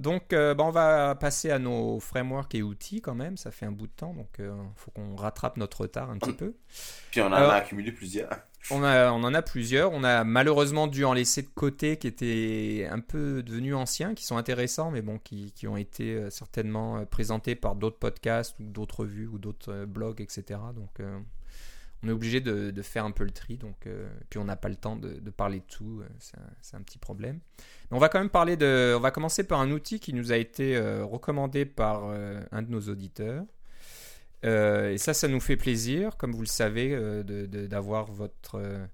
[0.00, 3.36] Donc, bah, on va passer à nos frameworks et outils quand même.
[3.36, 6.32] Ça fait un bout de temps, donc il faut qu'on rattrape notre retard un petit
[6.32, 6.54] peu.
[7.10, 8.30] Puis on en a accumulé plusieurs.
[8.70, 9.92] On, en a plusieurs.
[9.92, 14.24] On a malheureusement dû en laisser de côté qui étaient un peu devenus anciens, qui
[14.24, 18.64] sont intéressants, mais bon, qui, ont été euh, certainement euh, présentés par d'autres podcasts ou
[18.64, 20.60] d'autres vues ou d'autres euh, blogs, etc.
[20.74, 21.00] Donc,
[22.04, 23.56] on est obligé de, faire un peu le tri.
[23.56, 23.88] Donc,
[24.28, 26.02] puis on n'a pas le temps de, parler de tout.
[26.18, 27.38] c'est un, petit problème.
[27.92, 28.94] On va quand même parler de.
[28.96, 32.80] On va commencer par un outil qui nous a été recommandé par un de nos
[32.88, 33.44] auditeurs.
[34.44, 38.84] Euh, et ça, ça nous fait plaisir, comme vous le savez, euh, d'avoir votre, euh,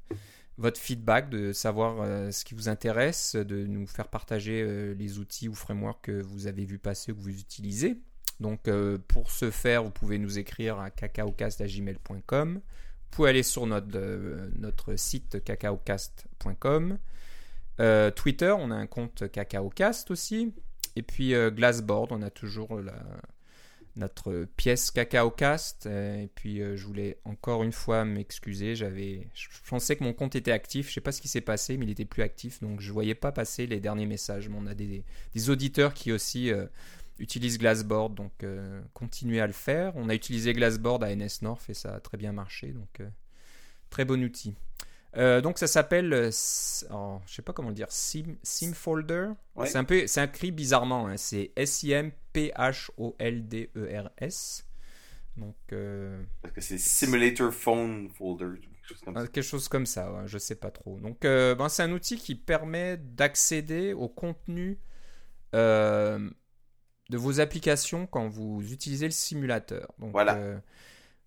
[0.59, 5.55] votre feedback, de savoir ce qui vous intéresse, de nous faire partager les outils ou
[5.55, 7.97] frameworks que vous avez vu passer ou que vous utilisez.
[8.41, 8.69] Donc,
[9.07, 12.55] pour ce faire, vous pouvez nous écrire à cacaocast.gmail.com.
[12.55, 14.01] Vous pouvez aller sur notre,
[14.59, 16.99] notre site cacaocast.com.
[18.17, 20.53] Twitter, on a un compte cacaocast aussi.
[20.97, 22.95] Et puis Glassboard, on a toujours la,
[23.99, 25.87] notre pièce Cacao Cast.
[25.87, 28.75] Euh, et puis euh, je voulais encore une fois m'excuser.
[28.75, 30.89] J'avais, je pensais que mon compte était actif.
[30.89, 33.15] Je sais pas ce qui s'est passé, mais il était plus actif, donc je voyais
[33.15, 34.49] pas passer les derniers messages.
[34.49, 35.05] Mais on a des,
[35.51, 36.67] auditeurs qui aussi euh,
[37.19, 38.45] utilisent Glassboard, donc
[38.95, 39.93] continuez à le faire.
[39.97, 43.03] On a utilisé Glassboard à NS North et ça a très bien marché, donc
[43.91, 44.55] très bon outil.
[45.17, 46.31] Euh, donc ça s'appelle, euh,
[46.93, 49.31] oh, je sais pas comment le dire, Sim, Sim Folder.
[49.65, 51.07] C'est un peu, c'est écrit bizarrement.
[51.07, 51.17] Hein.
[51.17, 54.67] C'est S I M P H O L D E R S.
[55.37, 55.57] Donc.
[55.73, 58.61] Euh, Parce que c'est Simulator Phone Folder.
[59.05, 60.99] Quelque chose comme ça, ouais, je sais pas trop.
[61.01, 64.79] Donc, ben, c'est un outil qui permet d'accéder au contenu
[65.53, 66.31] de
[67.11, 69.93] vos applications quand vous utilisez le simulateur.
[69.99, 70.61] Donc, voilà.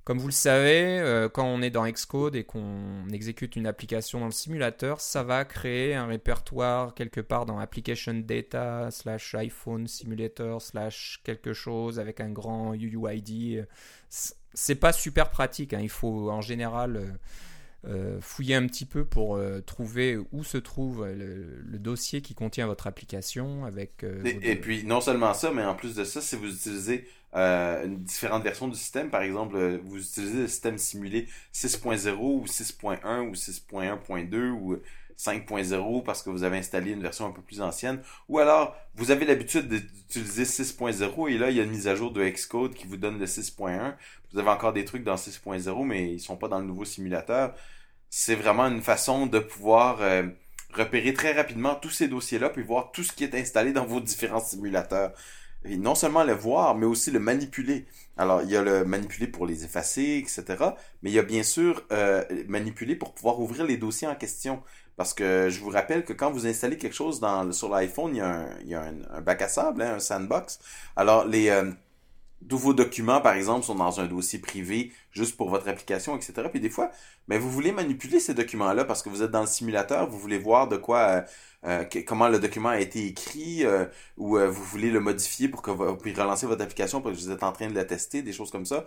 [0.04, 4.20] Comme vous le savez, euh, quand on est dans Xcode et qu'on exécute une application
[4.20, 9.88] dans le simulateur, ça va créer un répertoire quelque part dans Application Data slash iPhone
[9.88, 13.68] Simulator slash quelque chose avec un grand UUID.
[14.10, 15.74] C'est pas super pratique.
[15.74, 15.82] Hein.
[15.82, 17.06] Il faut en général euh,
[18.20, 23.65] fouiller un petit peu pour trouver où se trouve le, dossier qui contient votre application.
[23.65, 27.86] Avec, et, puis non seulement ça, mais en plus de ça, si vous utilisez euh,
[27.86, 29.10] une différente version du système.
[29.10, 34.78] Par exemple, euh, vous utilisez le système simulé 6.0 ou 6.1 ou 6.1.2 ou
[35.17, 38.02] 5.0 parce que vous avez installé une version un peu plus ancienne.
[38.30, 41.95] Ou alors, vous avez l'habitude d'utiliser 6.0 et là, il y a une mise à
[41.95, 43.95] jour de Xcode qui vous donne le 6.1.
[44.32, 47.54] Vous avez encore des trucs dans 6.0, mais ils sont pas dans le nouveau simulateur.
[48.10, 50.24] C'est vraiment une façon de pouvoir euh,
[50.74, 54.00] repérer très rapidement tous ces dossiers-là puis voir tout ce qui est installé dans vos
[54.02, 55.13] différents simulateurs
[55.63, 57.86] et non seulement le voir, mais aussi le manipuler.
[58.17, 60.43] Alors, il y a le manipuler pour les effacer, etc.
[61.04, 64.63] Mais il y a bien sûr euh, manipuler pour pouvoir ouvrir les dossiers en question.
[64.97, 68.75] Parce que je vous rappelle que quand vous installez quelque chose sur l'iPhone, il y
[68.75, 70.60] a un, bac à sable, hein, un sandbox.
[70.95, 71.71] Alors, les, euh,
[72.49, 76.47] vos documents, par exemple, sont dans un dossier privé juste pour votre application, etc.
[76.49, 76.91] Puis des fois,
[77.27, 80.38] mais vous voulez manipuler ces documents-là parce que vous êtes dans le simulateur, vous voulez
[80.38, 81.21] voir de quoi, euh,
[81.65, 83.86] euh, comment le document a été écrit, euh,
[84.17, 87.32] ou vous voulez le modifier pour que vous puissiez relancer votre application parce que vous
[87.32, 88.86] êtes en train de la tester, des choses comme ça.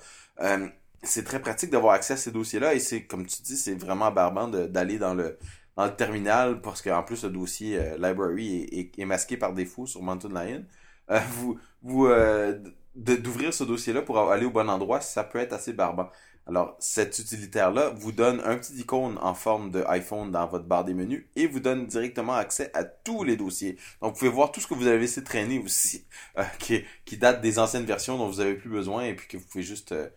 [1.02, 4.10] c'est très pratique d'avoir accès à ces dossiers-là et c'est, comme tu dis, c'est vraiment
[4.10, 5.38] barbant d'aller dans le
[5.76, 10.28] dans le terminal parce qu'en plus le dossier library est, masqué par défaut sur Mountain
[10.28, 10.64] Lion.
[11.30, 12.08] vous vous
[12.94, 16.08] d'ouvrir ce dossier-là pour aller au bon endroit, ça peut être assez barbant.
[16.46, 20.84] Alors, cet utilitaire-là vous donne un petit icône en forme de iPhone dans votre barre
[20.84, 23.78] des menus et vous donne directement accès à tous les dossiers.
[24.02, 26.04] Donc, vous pouvez voir tout ce que vous avez laissé traîner aussi,
[26.38, 29.46] euh, qui, date des anciennes versions dont vous avez plus besoin et puis que vous
[29.46, 30.08] pouvez juste euh,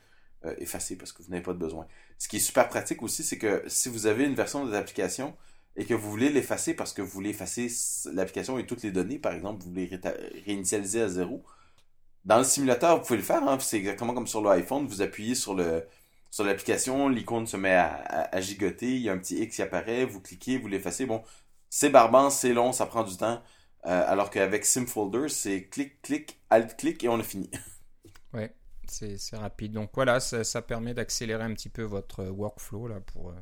[0.48, 1.88] euh, effacer parce que vous n'avez pas de besoin.
[2.18, 5.36] Ce qui est super pratique aussi, c'est que si vous avez une version de l'application
[5.76, 7.70] et que vous voulez l'effacer parce que vous voulez effacer
[8.14, 9.90] l'application et toutes les données, par exemple, vous voulez
[10.46, 11.44] réinitialiser à zéro,
[12.28, 13.42] dans le simulateur, vous pouvez le faire.
[13.48, 14.86] Hein, c'est exactement comme sur l'iPhone.
[14.86, 18.96] Vous appuyez sur l'application, l'icône se met à, gigoter.
[18.96, 20.06] Il y a un petit X qui apparaît.
[20.06, 21.06] Vous cliquez, vous l'effacez.
[21.06, 21.24] Bon,
[21.70, 23.42] c'est barbant, c'est long, ça prend du temps.
[23.86, 27.50] Euh, alors qu'avec SimFolder, c'est clic, clic, alt, clic et on a fini.
[28.34, 28.54] Ouais.
[28.90, 29.74] C'est rapide.
[29.74, 33.34] Donc voilà, ça, ça permet d'accélérer un petit peu votre workflow là pour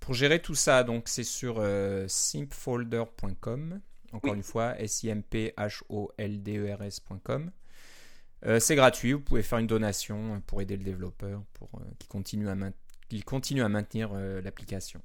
[0.00, 3.80] pour gérer tout ça, donc c'est sur euh, simpfolder.com.
[4.12, 7.50] Encore une fois, S-I-M-P-H-O-L-D-E-R-S.com.
[8.44, 12.08] Euh, c'est gratuit, vous pouvez faire une donation pour aider le développeur pour euh, qu'il
[12.08, 12.54] continue, à
[13.24, 15.02] continue à maintenir l'application.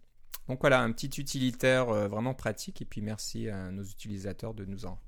[0.47, 4.85] Donc voilà, un petit utilitaire vraiment pratique et puis merci à nos utilisateurs de nous
[4.85, 4.99] en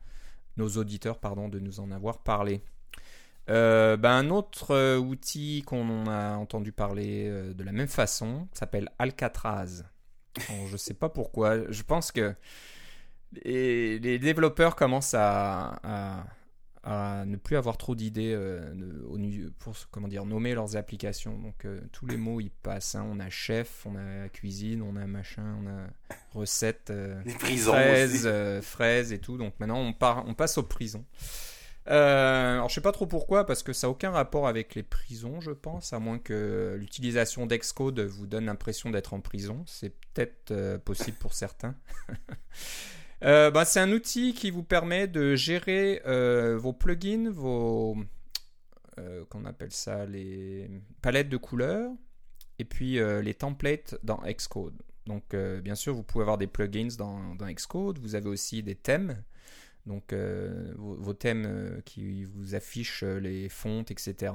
[0.57, 2.63] nos auditeurs pardon de nous en avoir parlé.
[3.47, 9.84] Ben, un autre outil qu'on a entendu parler de la même façon s'appelle Alcatraz.
[10.67, 11.69] je ne sais pas pourquoi.
[11.71, 12.36] Je pense que
[13.43, 16.25] les, les développeurs commencent à,
[16.84, 18.38] à, ne plus avoir trop d'idées
[19.60, 21.38] pour comment dire, nommer leurs applications.
[21.38, 22.95] Donc tous les mots ils passent.
[22.95, 23.06] Hein.
[23.10, 25.88] On a chef, on a cuisine, on a machin, on a
[26.34, 26.91] recette,
[27.39, 28.29] fraises,
[28.62, 29.38] fraises et tout.
[29.38, 31.06] Donc maintenant on, part, on passe aux prisons.
[31.89, 34.84] Euh, alors je sais pas trop pourquoi, parce que ça n'a aucun rapport avec les
[34.84, 39.63] prisons, je pense, à moins que l'utilisation d'Excode vous donne l'impression d'être en prison.
[39.67, 41.76] C'est peut-être euh, possible pour certains.
[43.24, 47.98] euh, bah, c'est un outil qui vous permet de gérer euh, vos plugins, vos
[49.32, 50.69] qu'on appelle ça les
[51.02, 51.89] palettes de couleurs,
[52.60, 54.76] et puis les templates dans Xcode.
[55.08, 57.98] Donc bien sûr, vous pouvez avoir des plugins dans, dans Xcode.
[57.98, 59.24] Vous avez aussi des thèmes.
[59.86, 64.32] Donc euh, vos, thèmes euh, qui vous affichent euh, les fontes, etc.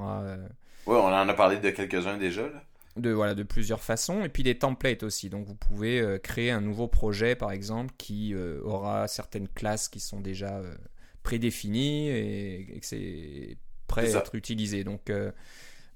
[0.86, 2.42] Oui, on en a parlé de quelques-uns déjà.
[2.42, 2.62] Là.
[2.96, 4.24] De, voilà, de plusieurs façons.
[4.24, 5.30] Et puis des templates aussi.
[5.30, 10.20] Donc vous pouvez créer un nouveau projet, par exemple, qui aura certaines classes qui sont
[10.20, 10.60] déjà
[11.22, 13.56] prédéfinies et, et que c'est
[13.86, 14.84] prêt à être utilisé.
[14.84, 15.12] Donc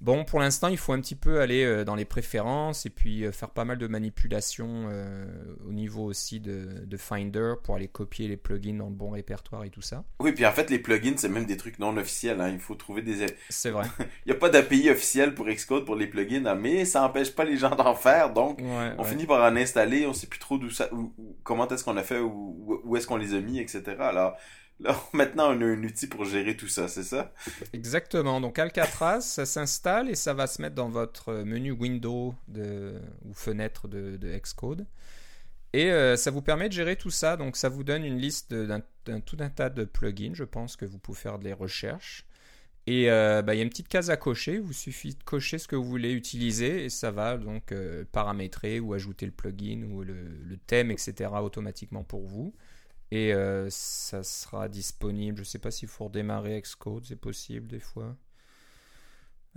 [0.02, 3.24] Bon, pour l'instant, il faut un petit peu aller euh, dans les préférences et puis
[3.24, 5.24] euh, faire pas mal de manipulations euh,
[5.64, 9.70] au niveau aussi de, Finder pour aller copier les plugins dans le bon répertoire et
[9.70, 10.02] tout ça.
[10.18, 12.40] Oui, puis en fait, les plugins, c'est même des trucs non officiels.
[12.40, 12.50] Hein.
[12.50, 13.26] Il faut trouver des.
[13.48, 13.86] C'est vrai.
[13.98, 17.32] il n'y a pas d'API officiel pour Xcode pour les plugins, hein, mais ça n'empêche
[17.32, 18.32] pas les gens d'en faire.
[18.32, 18.60] Donc,
[18.98, 20.04] on finit par en installer.
[20.06, 20.90] On sait plus trop d'où ça,
[21.44, 23.82] comment est-ce qu'on a fait, ou où est-ce qu'on les a mis, etc.
[24.00, 24.36] Alors
[25.12, 27.32] maintenant, on a un outil pour gérer tout ça, c'est ça?
[27.72, 28.40] Exactement.
[28.40, 33.88] Donc, Alcatraz, ça s'installe et ça va se mettre dans votre menu Windows ou fenêtre
[33.88, 34.86] de, Xcode.
[35.72, 37.36] Et euh, ça vous permet de gérer tout ça.
[37.36, 38.80] Donc, ça vous donne une liste d'un
[39.24, 40.34] tout un tas de plugins.
[40.34, 42.26] Je pense que vous pouvez faire des recherches.
[42.88, 44.54] Et euh, bah, il y a une petite case à cocher.
[44.54, 48.04] Il vous suffit de cocher ce que vous voulez utiliser et ça va donc euh,
[48.10, 51.30] paramétrer ou ajouter le plugin ou le thème, etc.
[51.40, 52.52] automatiquement pour vous.
[53.12, 55.36] Et euh, ça sera disponible.
[55.36, 58.16] Je sais pas s'il faut redémarrer Xcode, c'est possible des fois.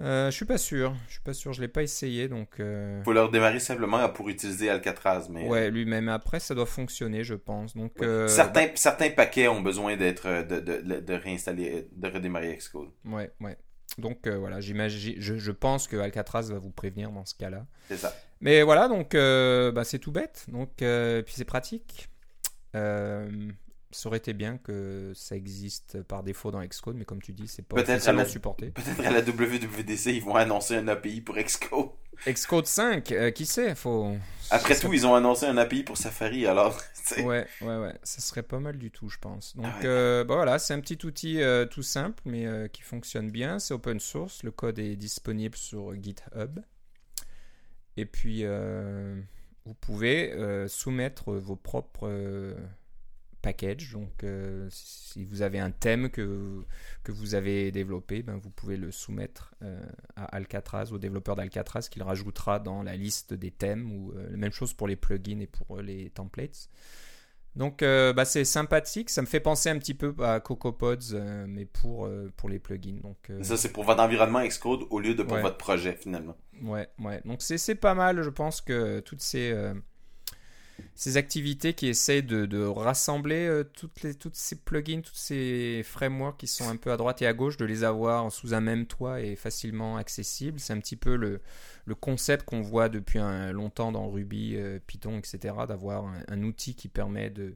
[0.01, 0.93] Euh, je suis pas sûr.
[1.07, 1.53] Je suis pas sûr.
[1.53, 2.59] Je l'ai pas essayé donc.
[2.59, 3.01] Euh...
[3.05, 5.47] Faut le redémarrer simplement pour utiliser Alcatraz, mais.
[5.47, 6.09] Ouais, lui-même.
[6.09, 7.77] Après, ça doit fonctionner, je pense.
[7.77, 7.93] Donc.
[8.01, 12.89] Euh, certains, certains paquets ont besoin d'être de, de, de, réinstaller, de redémarrer Xcode.
[13.05, 13.57] Ouais, ouais.
[13.97, 17.65] Donc voilà, j'imagine, je, je, pense que Alcatraz va vous prévenir dans ce cas-là.
[17.87, 18.13] C'est ça.
[18.41, 20.43] Mais voilà, donc bah, c'est tout bête.
[20.49, 22.09] Donc puis c'est pratique.
[22.75, 23.51] Euh,
[23.95, 27.47] ça aurait été bien que ça existe par défaut dans Xcode, mais comme tu dis,
[27.47, 28.71] c'est pas officiellement supporté.
[28.71, 31.91] Peut-être à la WWDC, ils vont annoncer un API pour Xcode.
[32.27, 34.15] Xcode 5, euh, qui sait faut...
[34.49, 36.77] Après tout, ils ont annoncé un API pour Safari, alors...
[37.19, 39.55] Ouais, ouais, ouais, ça serait pas mal du tout, je pense.
[39.55, 43.29] Donc, ah euh, bah voilà, c'est un petit outil euh, tout simple, mais qui fonctionne
[43.29, 43.59] bien.
[43.59, 46.61] C'est open source, le code est disponible sur GitHub.
[47.95, 48.43] Et puis,
[49.65, 52.55] vous pouvez euh, soumettre vos propres euh,
[53.41, 53.91] packages.
[53.93, 56.63] Donc, euh, si vous avez un thème que,
[57.03, 59.55] que vous avez développé, ben, vous pouvez le soumettre
[60.15, 64.51] à Alcatraz, au développeur d'Alcatraz, qu'il rajoutera dans la liste des thèmes, ou la même
[64.51, 66.69] chose pour les plugins et pour les templates.
[67.55, 71.15] Donc bah, c'est sympathique, ça me fait penser un petit peu à CocoaPods,
[71.47, 72.99] mais pour, pour les plugins.
[73.01, 76.35] Donc, Ça c'est pour votre environnement Xcode au lieu de pour votre projet finalement.
[76.61, 77.21] Ouais, ouais.
[77.25, 79.73] Donc c'est pas mal, je pense que toutes ces, euh,
[80.93, 85.81] ces activités qui essayent de, de rassembler euh, toutes, les, toutes ces plugins, toutes ces
[85.83, 88.61] frameworks qui sont un peu à droite et à gauche, de les avoir sous un
[88.61, 90.59] même toit et facilement accessible.
[90.59, 91.41] C'est un petit peu le,
[91.85, 95.53] le concept qu'on voit depuis un, longtemps dans Ruby, euh, Python, etc.
[95.67, 97.55] D'avoir un, outil qui permet de,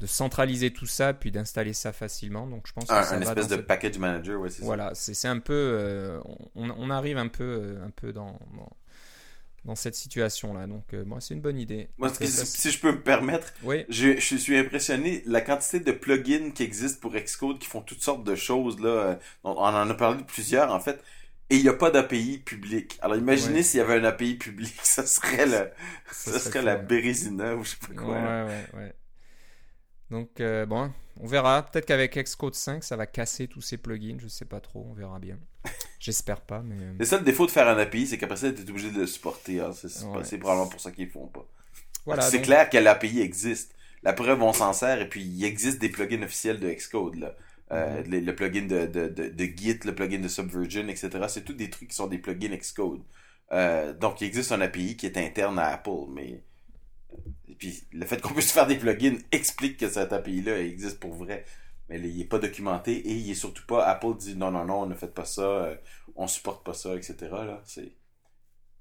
[0.00, 2.46] de centraliser tout ça puis d'installer ça facilement.
[2.46, 5.52] Donc je pense que un espèce de package manager, ouais, c'est voilà, c'est un peu,
[5.52, 6.20] euh,
[6.54, 8.70] on, on, arrive un peu, euh, un peu dans, dans,
[9.74, 10.66] cette situation là.
[10.66, 11.88] Donc euh, moi c'est une bonne idée.
[11.98, 13.84] Moi, si, je peux me permettre, oui.
[13.88, 18.02] je, je, suis impressionné la quantité de plugins qui existent pour Xcode qui font toutes
[18.02, 19.18] sortes de choses là.
[19.44, 21.02] On, en a parlé de plusieurs en fait.
[21.50, 22.98] Et il n'y a pas d'API public.
[23.02, 25.70] Alors imaginez s'il y avait un API public, ça serait le,
[26.10, 28.14] ça, serait, la Bérésina ou je sais pas quoi.
[28.14, 28.94] Ouais, ouais, ouais.
[30.12, 31.62] Donc, euh, bon, on verra.
[31.62, 34.18] Peut-être qu'avec Xcode 5, ça va casser tous ces plugins.
[34.20, 34.86] Je sais pas trop.
[34.88, 35.38] On verra bien.
[35.98, 36.76] J'espère pas, mais.
[36.78, 39.00] euh, Le seul défaut de faire un API, c'est qu'après ça, tu es obligé de
[39.00, 39.60] le supporter.
[39.60, 39.72] hein.
[39.74, 40.22] C'est c'est Ouais.
[40.24, 41.46] c'est probablement pour ça qu'ils le font pas.
[42.04, 42.22] Voilà.
[42.22, 43.74] c'est donc- clair que l'API existe.
[44.02, 47.14] La preuve, on s'en sert, et puis il existe des plugins officiels de Xcode.
[47.16, 47.34] Là.
[47.70, 48.10] Euh, Mhm.
[48.10, 51.08] le, le plugin de, de, de, de Git, le plugin de Subversion, etc.
[51.28, 53.00] C'est tous des trucs qui sont des plugins Xcode.
[53.52, 56.42] Euh, donc, il existe un API qui est interne à Apple, mais...
[57.92, 61.44] Le fait qu'on puisse faire des plugins explique que cet API-là existe pour vrai.
[61.88, 63.84] Mais il est pas documenté, et il est surtout pas...
[63.84, 65.74] Apple dit non, non, non, ne faites pas ça, euh,
[66.16, 67.16] on supporte pas ça, etc.
[67.30, 67.92] Là, c'est...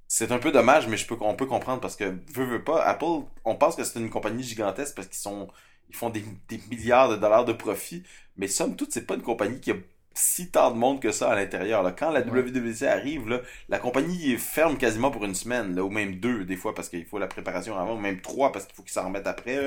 [0.07, 2.83] C'est un peu dommage, mais je peux, on peut comprendre parce que, veut, veut pas,
[2.83, 5.47] Apple, on pense que c'est une compagnie gigantesque parce qu'ils sont,
[5.93, 8.03] font des, des milliards de dollars de profit,
[8.35, 9.75] mais somme toute, c'est pas une compagnie qui a
[10.13, 11.83] si tant de monde que ça à l'intérieur.
[11.83, 11.91] là.
[11.91, 12.41] Quand la Ouais.
[12.41, 16.57] WWDC arrive, là, la compagnie ferme quasiment pour une semaine, là, ou même deux des
[16.57, 19.05] fois parce qu'il faut la préparation avant, ou même trois parce qu'il faut qu'ils s'en
[19.05, 19.61] remettent après.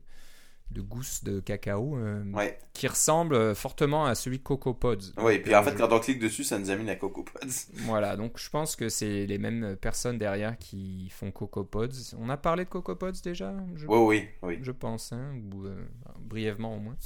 [0.70, 2.59] de gousse de cacao, euh, Ouais.
[2.72, 5.12] qui ressemble fortement à celui de Coco Pods.
[5.18, 7.74] Oui, puis en fait, je- quand on clique dessus, ça nous amène à CocoaPods.
[7.85, 12.16] Voilà, donc je pense que c'est les mêmes personnes derrière qui font Coco Pods.
[12.18, 14.59] On a parlé de Coco Pods déjà je, Oui, oui, oui.
[14.62, 15.66] je pense, hein, ou
[16.20, 16.96] brièvement au moins.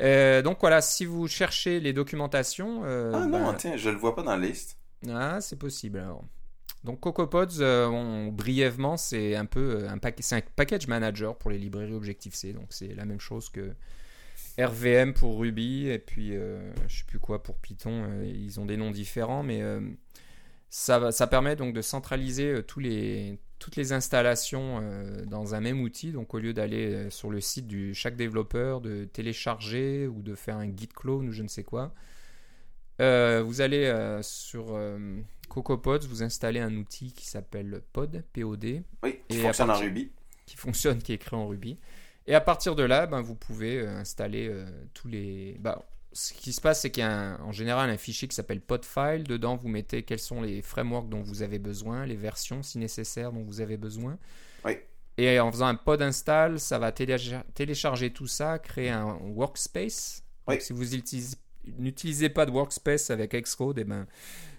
[0.00, 2.82] Euh, donc voilà, si vous cherchez les documentations...
[2.84, 4.78] euh, Ah non, ben, tiens, je le vois pas dans la liste.
[5.08, 6.24] Ah, c'est possible alors.
[6.84, 11.36] Donc CocoaPods, euh, on- brièvement, c'est un peu euh, un, pack- c'est un package manager
[11.36, 12.52] pour les librairies Objective-C.
[12.52, 13.72] Donc c'est la même chose que
[14.58, 18.04] RVM pour Ruby et puis euh, je sais plus quoi pour Python.
[18.08, 19.80] euh, ils ont des noms différents, mais euh,
[20.70, 25.80] ça, permet donc de centraliser euh, tous les, toutes les installations euh, dans un même
[25.80, 26.12] outil.
[26.12, 30.34] Donc au lieu d'aller euh, sur le site de chaque développeur, de télécharger ou de
[30.34, 31.94] faire un git clone ou je ne sais quoi,
[33.00, 34.78] euh, vous allez euh, sur
[35.48, 40.10] CocoaPods, vous installez un outil qui s'appelle Pod, POD, Oui, qui Et fonctionne en Ruby.
[40.46, 41.78] qui fonctionne, qui est écrit en Ruby.
[42.26, 44.50] Et à partir de là, ben, vous pouvez installer
[44.94, 45.56] tous les.
[45.60, 45.84] bah,
[46.16, 48.60] ce qui se passe, c'est qu'il y a un- en général un fichier qui s'appelle
[48.60, 49.24] podfile.
[49.24, 53.32] Dedans, vous mettez quels sont les frameworks dont vous avez besoin, les versions si nécessaire
[53.32, 54.18] dont vous avez besoin.
[54.64, 54.78] Oui.
[55.18, 60.22] Et en faisant un pod install, ça va télécha- télécharger tout ça, créer un workspace.
[60.46, 60.62] Donc, Oui.
[60.62, 61.36] si vous utilisez-
[61.78, 64.06] n'utilisez pas de workspace avec Xcode, eh ben,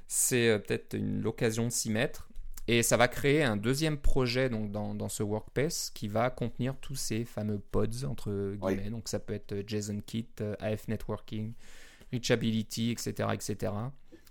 [0.07, 2.26] c'est euh, peut-être une l'occasion de s'y mettre.
[2.69, 6.75] Et ça va créer un deuxième projet donc, dans, dans ce workspace qui va contenir
[6.81, 8.89] tous ces fameux pods, entre guillemets.
[8.89, 11.53] Donc ça peut être euh, JSON-Kit, euh, AF Networking,
[12.11, 13.29] Reachability, etc.
[13.33, 13.71] etc.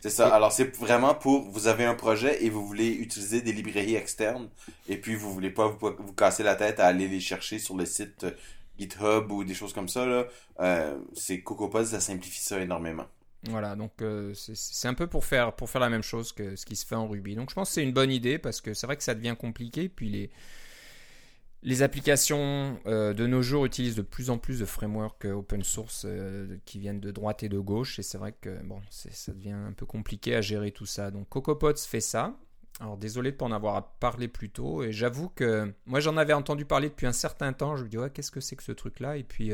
[0.00, 0.28] C'est ça.
[0.28, 1.42] Et- Alors, c'est vraiment pour.
[1.50, 4.48] Vous avez un projet et vous voulez utiliser des librairies externes.
[4.88, 7.76] Et puis, vous voulez pas vous, vous casser la tête à aller les chercher sur
[7.76, 8.30] le site euh,
[8.78, 10.04] GitHub ou des choses comme ça.
[10.04, 10.26] Là.
[10.60, 13.06] Euh, c'est CocoaPods, ça simplifie ça énormément.
[13.48, 16.84] Voilà, donc euh, c'est- un peu pour faire, la même chose que ce qui se
[16.86, 17.36] fait en Ruby.
[17.36, 19.36] Donc je pense que c'est une bonne idée parce que c'est vrai que ça devient
[19.38, 19.88] compliqué.
[19.88, 20.30] Puis les,
[21.62, 25.62] les applications euh, de nos jours utilisent de plus en plus de frameworks euh, open
[25.62, 26.06] source
[26.64, 27.98] qui viennent de droite et de gauche.
[27.98, 31.10] Et c'est vrai que bon, ça devient un peu compliqué à gérer tout ça.
[31.10, 32.36] Donc CocoaPods fait ça.
[32.80, 34.82] Alors désolé de ne pas en avoir parlé plus tôt.
[34.82, 37.76] Et j'avoue que moi j'en avais entendu parler depuis un certain temps.
[37.76, 39.16] Je me dis qu'est-ce que c'est que ce truc-là?
[39.16, 39.52] Et puis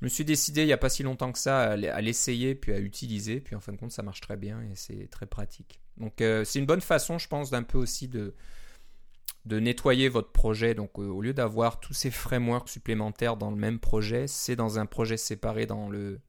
[0.00, 2.72] je me suis décidé il n'y a pas si longtemps que ça à l'essayer puis
[2.72, 3.40] à utiliser.
[3.40, 5.80] Puis en fin de compte, ça marche très bien et c'est très pratique.
[5.96, 8.34] Donc euh, c'est une bonne façon, je pense, d'un peu aussi de,
[9.46, 10.74] de nettoyer votre projet.
[10.74, 14.78] Donc euh, au lieu d'avoir tous ces frameworks supplémentaires dans le même projet, c'est dans
[14.78, 16.20] un projet séparé dans, le,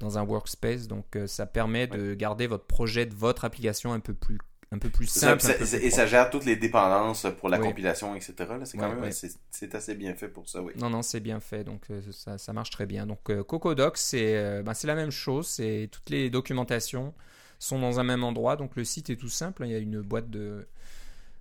[0.00, 0.86] dans un workspace.
[0.86, 4.38] Donc euh, ça permet de garder votre projet de votre application un peu plus,
[4.74, 5.40] un peu plus simple.
[5.40, 7.66] ça- peu et ça gère toutes les dépendances pour la Oui.
[7.68, 8.34] compilation, etc.
[8.64, 9.12] C'est quand Ouais, même ouais.
[9.12, 10.72] c'est- assez bien fait pour ça, oui.
[10.76, 13.06] Non, non, c'est bien fait, donc euh, ça, ça marche très bien.
[13.06, 17.14] Donc euh, CocoDocs, c'est euh, ben, c'est la même chose, c'est toutes les documentations
[17.58, 20.00] sont dans un même endroit, donc le site est tout simple, il y a une
[20.02, 20.66] boîte de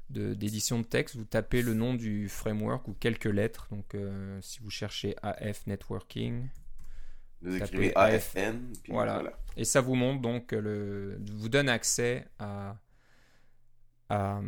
[0.10, 4.60] d'édition de, texte, vous tapez le nom du framework ou quelques lettres, donc euh, si
[4.60, 6.50] vous cherchez AF Networking,
[7.42, 8.36] Vous écrivez AF.
[8.36, 9.14] AFN, puis Voilà.
[9.16, 9.34] voilà.
[9.58, 12.78] et ça vous montre donc le vous donne accès à
[14.10, 14.40] à,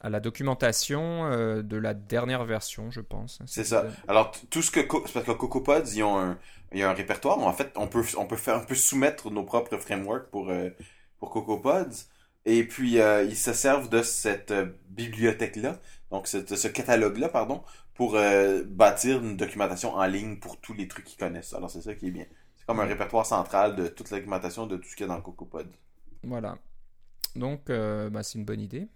[0.00, 3.40] à la documentation euh, de la dernière version, je pense.
[3.46, 3.86] C'est vous ça.
[4.06, 4.80] Alors, tout ce que...
[4.80, 6.38] C'est parce que CocoPods, ils ont un,
[6.72, 7.38] il y a un répertoire.
[7.38, 10.70] En fait, on peut, on peut faire, on peut soumettre nos propres frameworks pour, euh,
[11.18, 12.06] pour CocoPods.
[12.44, 15.78] Et puis, euh, ils se servent de cette euh, bibliothèque-là,
[16.10, 17.62] donc cette- ce catalogue-là, pardon,
[17.94, 18.16] pour
[18.66, 21.52] bâtir une documentation en ligne pour tous les trucs qu'ils connaissent.
[21.52, 22.26] Alors, c'est ça qui est bien.
[22.56, 25.12] C'est comme un répertoire central de toute la documentation de tout ce qu'il y a
[25.12, 25.66] dans CocoPod.
[26.22, 26.56] Voilà.
[27.38, 28.88] Donc, euh, bah, c'est une bonne idée.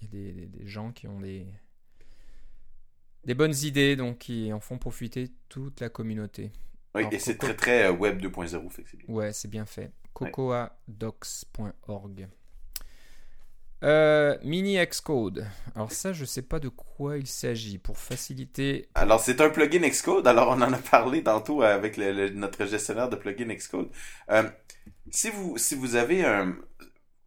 [0.00, 1.46] Il y a des, des- des gens qui ont des,
[3.24, 6.52] des bonnes idées, donc qui en font profiter toute la communauté.
[6.94, 9.06] Oui, Alors, et c'est très, très euh, Web 2.0, fait c'est bien.
[9.08, 9.92] Ouais, c'est bien fait.
[10.12, 12.28] cocoadocs.org.
[13.82, 15.46] Euh, mini Xcode.
[15.74, 17.78] Alors ça, je sais pas de quoi il s'agit.
[17.78, 18.88] Pour faciliter...
[18.94, 20.26] Alors, c'est un plugin Xcode.
[20.26, 23.90] Alors, on en a parlé tantôt avec le- le- notre gestionnaire de plugin Xcode.
[24.30, 24.48] Euh,
[25.10, 26.56] si vous, si vous avez un,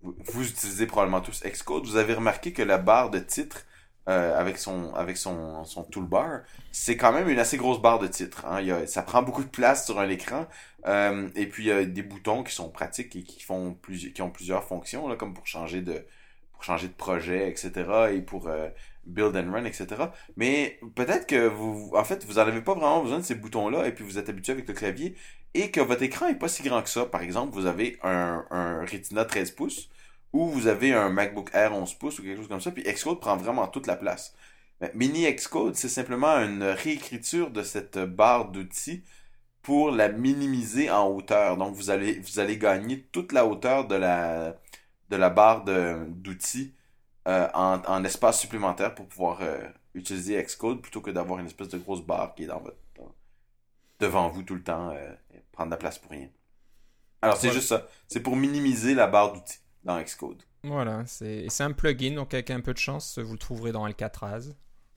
[0.01, 3.65] vous, utilisez probablement tous Xcode, vous avez remarqué que la barre de titre,
[4.09, 8.07] euh, avec son, avec son, son toolbar, c'est quand même une assez grosse barre de
[8.07, 8.45] titre.
[8.45, 8.61] Hein.
[8.61, 10.47] Il y a- ça prend beaucoup de place sur un écran.
[10.88, 14.13] Euh, et puis, il y a des boutons qui sont pratiques et qui font plusieurs,
[14.13, 16.05] qui ont plusieurs fonctions, là, comme pour changer de,
[16.53, 18.13] pour changer de projet, etc.
[18.13, 18.69] et pour euh,
[19.05, 20.11] build and run, etc.
[20.38, 23.88] Mais peut-être que vous, en fait, vous n'en avez pas vraiment besoin de ces boutons-là
[23.88, 25.15] et puis vous êtes habitué avec le clavier
[25.58, 27.05] et que votre écran est pas si grand que ça.
[27.05, 28.45] Par exemple, vous avez un,
[28.86, 29.89] Retina 13 pouces
[30.32, 33.20] ou vous avez un MacBook Air 11 pouces ou quelque chose comme ça, puis Xcode
[33.20, 34.36] prend vraiment toute la place.
[34.93, 39.03] Mini Xcode, c'est simplement une réécriture de cette barre d'outils
[39.64, 41.58] pour la minimiser en hauteur.
[41.58, 44.55] Donc vous allez vous allez gagner toute la hauteur de la
[45.10, 46.76] de la barre d'outils
[47.28, 49.60] euh, en, en espace supplémentaire pour pouvoir euh,
[49.95, 52.78] utiliser Xcode plutôt que d'avoir une espèce de grosse barre qui est dans votre
[53.99, 55.14] devant vous tout le temps euh,
[55.58, 56.30] prendre de la place pour rien.
[57.22, 57.60] Alors c'est Voilà.
[57.60, 57.88] juste ça.
[58.08, 60.43] C'est pour minimiser la barre d'outils dans Xcode.
[60.64, 64.53] Voilà, c'est un plugin, donc avec un peu de chance, vous le trouverez dans Alcatraz.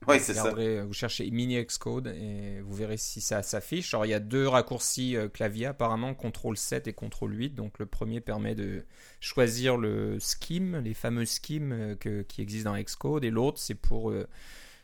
[0.07, 0.41] Oui, c'est ça.
[0.43, 3.93] regarderez, Vous cherchez mini Xcode et vous verrez si ça s'affiche.
[3.93, 7.49] Alors il y a deux raccourcis euh, clavier apparemment, CTRL 7 et CTRL 8.
[7.55, 8.83] Donc le premier permet de
[9.19, 13.75] choisir le scheme, les fameux schemes euh, que- qui existent dans Xcode, et l'autre c'est
[13.75, 14.27] pour euh,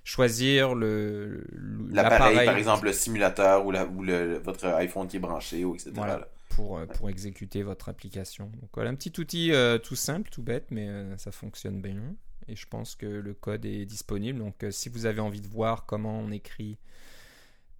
[0.07, 1.43] choisir le
[1.91, 5.75] L'appareil, par exemple, le simulateur ou, la, ou le, votre iPhone qui est branché, ou
[5.75, 5.91] etc.
[5.93, 6.29] Voilà.
[6.49, 8.45] pour, euh, pour exécuter votre application.
[8.61, 12.15] Donc voilà, un petit outil euh, tout simple, tout bête, mais euh, ça fonctionne bien.
[12.47, 14.39] Et je pense que le code est disponible.
[14.39, 16.79] Donc euh, si vous avez envie de voir comment on écrit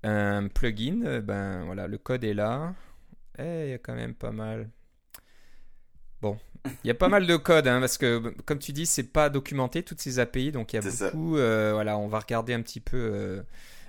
[0.04, 2.76] un plugin, ben voilà, le code est là.
[3.40, 4.70] Et il y a quand même pas mal.
[6.22, 6.38] Bon,
[6.84, 9.30] il y a pas mal de code, hein, parce que comme tu dis, c'est pas
[9.30, 10.82] documenté toutes ces API, donc il y a
[11.12, 11.38] beaucoup.
[11.38, 13.44] euh, voilà, on va regarder un petit peu euh,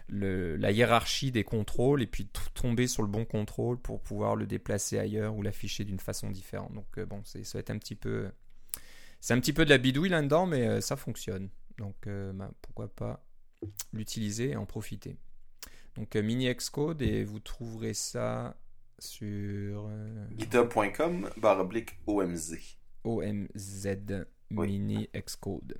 [0.09, 4.47] le- la hiérarchie des contrôles et puis tomber sur le bon contrôle pour pouvoir le
[4.47, 6.73] déplacer ailleurs ou l'afficher d'une façon différente.
[6.75, 8.29] Donc euh, bon, c'est, ça va être un petit peu,
[9.21, 11.49] c'est un petit peu de la bidouille là-dedans, mais ça fonctionne.
[11.79, 13.23] Donc bah, pourquoi pas
[13.93, 15.16] l'utiliser et en profiter.
[15.97, 18.57] Donc mini Xcode et vous trouverez ça
[18.99, 22.57] sur euh, GitHub.com barre oblique OMZ.
[23.05, 23.88] OMZ.
[24.51, 25.78] Mini Xcode.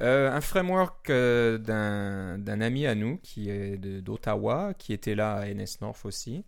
[0.00, 5.52] Euh, un framework euh, d'un ami à nous qui est d'Ottawa, qui était là à
[5.52, 6.44] NS North aussi,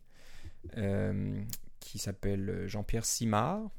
[0.78, 1.42] euh,
[1.80, 3.70] qui s'appelle Jean-Pierre Simard.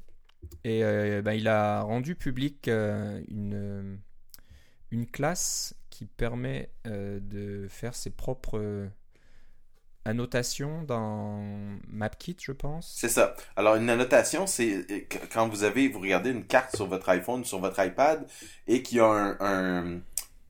[0.62, 0.82] Et
[1.22, 3.98] ben, il a rendu public une,
[4.90, 8.90] une classe qui permet de faire ses propres
[10.04, 11.38] annotations dans
[11.88, 12.92] MapKit, je pense.
[12.96, 13.34] C'est ça.
[13.56, 17.08] Alors, une annotation, c'est euh, qu- quand vous avez, vous regardez une carte sur votre
[17.08, 18.26] iPhone, sur votre iPad,
[18.66, 20.00] et qu'il y a un, un-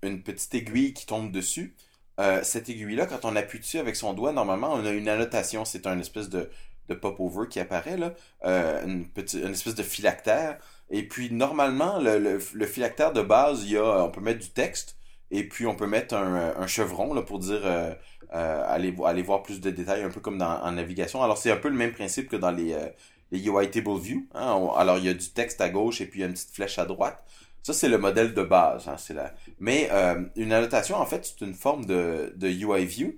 [0.02, 1.74] une petite aiguille qui tombe dessus.
[2.20, 5.64] Euh, cette aiguille-là, quand on appuie dessus avec son doigt, normalement, on a une annotation.
[5.64, 6.50] C'est un espèce de,
[6.88, 8.14] de pop-over qui apparaît, là.
[8.44, 9.06] Euh, une,
[9.50, 10.58] espèce de phylactère.
[10.90, 14.40] Et puis, normalement, le, le, le phylactère de base, il y a, on peut mettre
[14.40, 14.96] du texte,
[15.30, 17.60] et puis on peut mettre un, un chevron, là, pour dire...
[17.64, 17.94] euh,
[18.32, 21.22] euh, aller voir plus de détails, un peu comme dans, en navigation.
[21.22, 22.88] Alors, c'est un peu le même principe que dans les, euh,
[23.30, 24.26] les UI Table View.
[24.34, 24.68] hein.
[24.76, 26.50] Alors, il y a du texte à gauche et puis il y a une petite
[26.54, 27.22] flèche à droite.
[27.62, 28.88] Ça, c'est le modèle de base.
[28.88, 29.32] hein, c'est la...
[29.60, 33.14] Mais euh, une annotation, en fait, c'est une forme de, de UI View.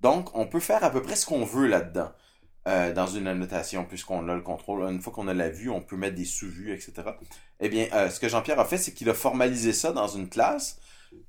[0.00, 2.10] Donc, on peut faire à peu près ce qu'on veut là-dedans.
[2.68, 4.82] euh, dans une annotation, puisqu'on a le contrôle.
[4.90, 7.18] Une fois qu'on a la vue, on peut mettre des sous-vues, etc.
[7.60, 10.28] Eh bien, euh, ce que Jean-Pierre a fait, c'est qu'il a formalisé ça dans une
[10.28, 10.78] classe,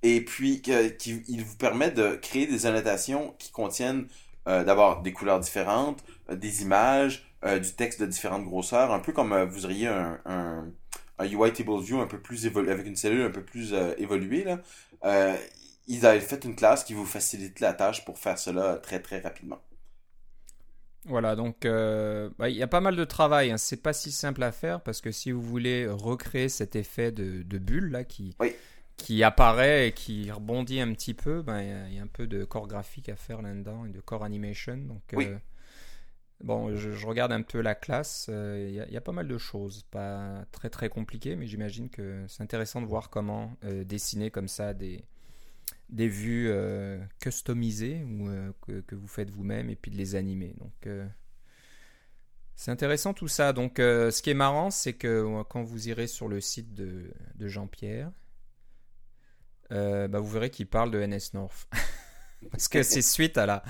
[0.03, 4.07] et puis qu'il vous permet de créer des annotations qui contiennent
[4.47, 7.23] euh, d'abord des couleurs différentes, des images,
[7.61, 10.65] du texte de différentes grosseurs, un peu comme vous auriez un, un,
[11.19, 14.43] un, UI Table View un peu plus évolué, avec une cellule un peu plus évoluée.
[14.43, 15.37] Là.
[15.87, 19.19] ils avaient fait une classe qui vous facilite la tâche pour faire cela très très
[19.19, 19.61] rapidement.
[21.07, 23.51] Voilà, donc euh, bah, il y a pas mal de travail.
[23.51, 23.57] Hein.
[23.57, 27.43] C'est pas si simple à faire parce que si vous voulez recréer cet effet de,
[27.57, 28.35] bulle là qui,
[28.97, 32.43] qui apparaît et qui rebondit un petit peu, ben, il y, a un peu de
[32.43, 34.77] corps graphique à faire là-dedans et de corps animation.
[34.77, 35.37] Donc, euh,
[36.43, 38.27] bon, je, regarde un peu la classe.
[38.29, 42.25] Euh, il y, a pas mal de choses, pas très très compliqué, mais j'imagine que
[42.27, 43.53] c'est intéressant de voir comment
[43.85, 45.03] dessiner comme ça des
[45.89, 50.53] des vues euh, customisées ou euh, que, vous faites vous-même et puis de les animer.
[50.59, 51.07] Donc euh,
[52.55, 53.53] c'est intéressant tout ça.
[53.53, 58.11] Donc ce qui est marrant, c'est que quand vous irez sur le site de, Jean-Pierre,
[59.69, 61.67] bah, vous verrez qu'il parle de NS North.
[62.51, 63.63] Parce que c'est suite à la,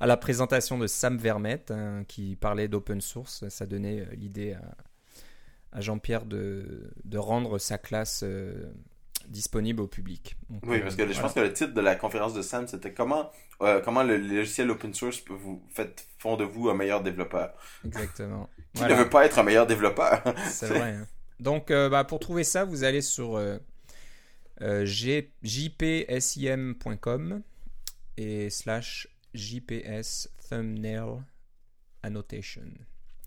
[0.00, 3.46] à la présentation de Sam Vermette hein, qui parlait d'open source.
[3.50, 4.56] Ça donnait l'idée
[5.72, 8.24] à, Jean-Pierre de, de, rendre sa classe
[9.28, 10.36] disponible au public.
[10.64, 13.30] oui, parce que je pense que le titre de la conférence de Sam, c'était comment,
[13.62, 17.54] euh, comment le, logiciel open source peut vous fait, font de vous un meilleur développeur.
[17.84, 18.48] Exactement.
[18.74, 20.22] Qui ne veut pas être un meilleur développeur.
[20.48, 20.92] C'est vrai.
[20.92, 21.06] Hein.
[21.40, 23.36] Donc, euh, bah, pour trouver ça, vous allez sur
[24.62, 26.22] euh, jpsim.com
[28.16, 31.22] et slash jps thumbnail
[32.02, 32.62] annotation.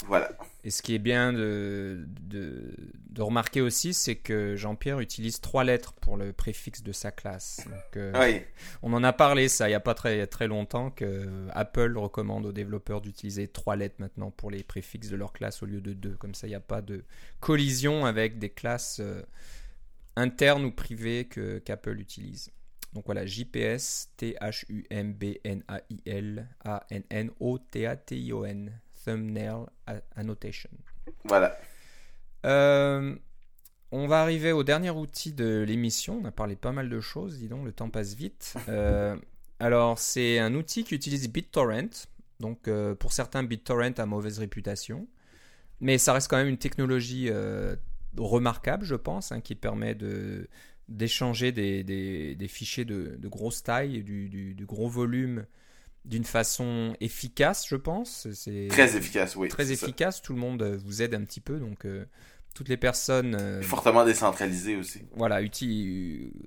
[0.06, 0.32] Voilà.
[0.64, 5.94] Et ce qui est bien de, de, remarquer aussi, c'est que Jean-Pierre utilise trois lettres
[5.94, 7.66] pour le préfixe de sa classe.
[7.96, 8.42] Euh, oui.
[8.84, 12.46] On en a parlé, ça, il n'y a pas très, très longtemps, que Apple recommande
[12.46, 15.94] aux développeurs d'utiliser trois lettres maintenant pour les préfixes de leur classe au lieu de
[15.94, 16.16] deux.
[16.16, 17.04] Comme ça, il n'y a pas de
[17.40, 19.24] collision avec des classes euh,
[20.18, 22.50] internes ou privées que, qu'Apple utilise.
[22.94, 24.88] Donc voilà, JPS, T-H-U-M-B-N-A-I-L,
[26.66, 28.72] A-N-N-O-T-A-T-I-O-N
[29.06, 29.66] thumbnail
[30.16, 30.70] annotation.
[31.24, 31.58] Voilà.
[32.46, 33.16] Euh,
[33.92, 36.20] on va arriver au dernier outil de l'émission.
[36.22, 38.56] On a parlé pas mal de choses, dis donc, le temps passe vite.
[38.70, 39.16] Euh,
[39.60, 42.08] alors, c'est un outil qui utilise BitTorrent.
[42.40, 45.08] Donc, euh, pour certains, BitTorrent a mauvaise réputation.
[45.80, 47.30] Mais ça reste quand même une technologie
[48.16, 50.48] remarquable, je pense, hein, qui permet de
[50.88, 55.46] d'échanger des, des, fichiers de, de, grosse taille, du, du, du gros volume
[56.08, 58.28] d'une façon efficace, je pense.
[58.34, 59.50] C'est très efficace, oui.
[59.50, 60.22] Très efficace.
[60.22, 62.06] Tout le monde euh, vous aide un petit peu, donc euh,
[62.56, 63.36] toutes les personnes.
[63.36, 65.02] Euh, Fortement décentralisé aussi.
[65.16, 65.42] Voilà,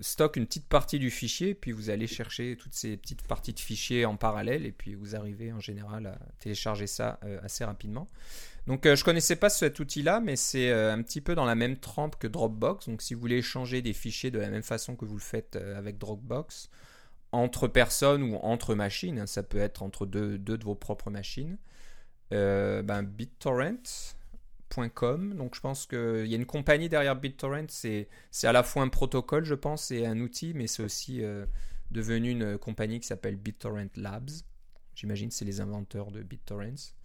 [0.00, 3.60] stock une petite partie du fichier, puis vous allez chercher toutes ces petites parties de
[3.60, 8.08] fichiers en parallèle, et puis vous arrivez en général à télécharger ça assez rapidement.
[8.70, 12.14] Donc je connaissais pas cet outil-là, mais c'est un petit peu dans la même trempe
[12.20, 12.88] que Dropbox.
[12.88, 15.56] Donc si vous voulez échanger des fichiers de la même façon que vous le faites
[15.56, 16.70] avec Dropbox,
[17.32, 21.58] entre personnes ou entre machines, hein, ça peut être entre deux, de vos propres machines,
[22.32, 25.34] euh, ben, BitTorrent.com.
[25.34, 28.06] Donc je pense qu'il y a une compagnie derrière BitTorrent, c'est
[28.44, 31.44] à la fois un protocole, je pense, et un outil, mais c'est aussi euh,
[31.90, 34.30] devenu une compagnie qui s'appelle BitTorrent Labs.
[34.94, 36.99] J'imagine c'est les inventeurs de BitTorrents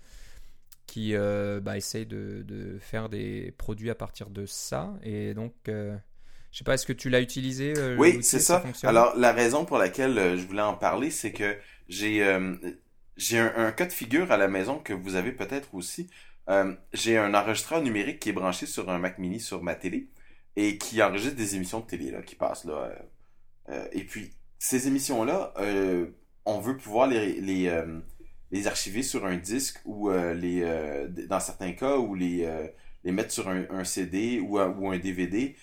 [0.86, 4.94] qui euh, bah, essayent de, de, faire des produits à partir de ça.
[5.04, 5.54] Et donc
[6.56, 8.64] je sais pas, est-ce que tu l'as utilisé euh, Oui, c'est ça.
[8.84, 11.54] Alors, la raison pour laquelle euh, je voulais en parler, c'est que
[11.90, 12.56] j'ai euh,
[13.34, 16.10] un, cas de figure à la maison que vous avez peut-être aussi.
[16.94, 20.08] j'ai un enregistreur numérique qui est branché sur un Mac Mini sur ma télé
[20.56, 22.90] et qui enregistre des émissions de télé là, qui passent là.
[23.92, 25.54] et puis, ces émissions-là,
[26.46, 27.70] on veut pouvoir les, les,
[28.58, 30.62] les archiver sur un disque ou les
[31.30, 32.48] dans certains cas ou les
[33.04, 35.56] les mettre sur un, un CD ou un, DVD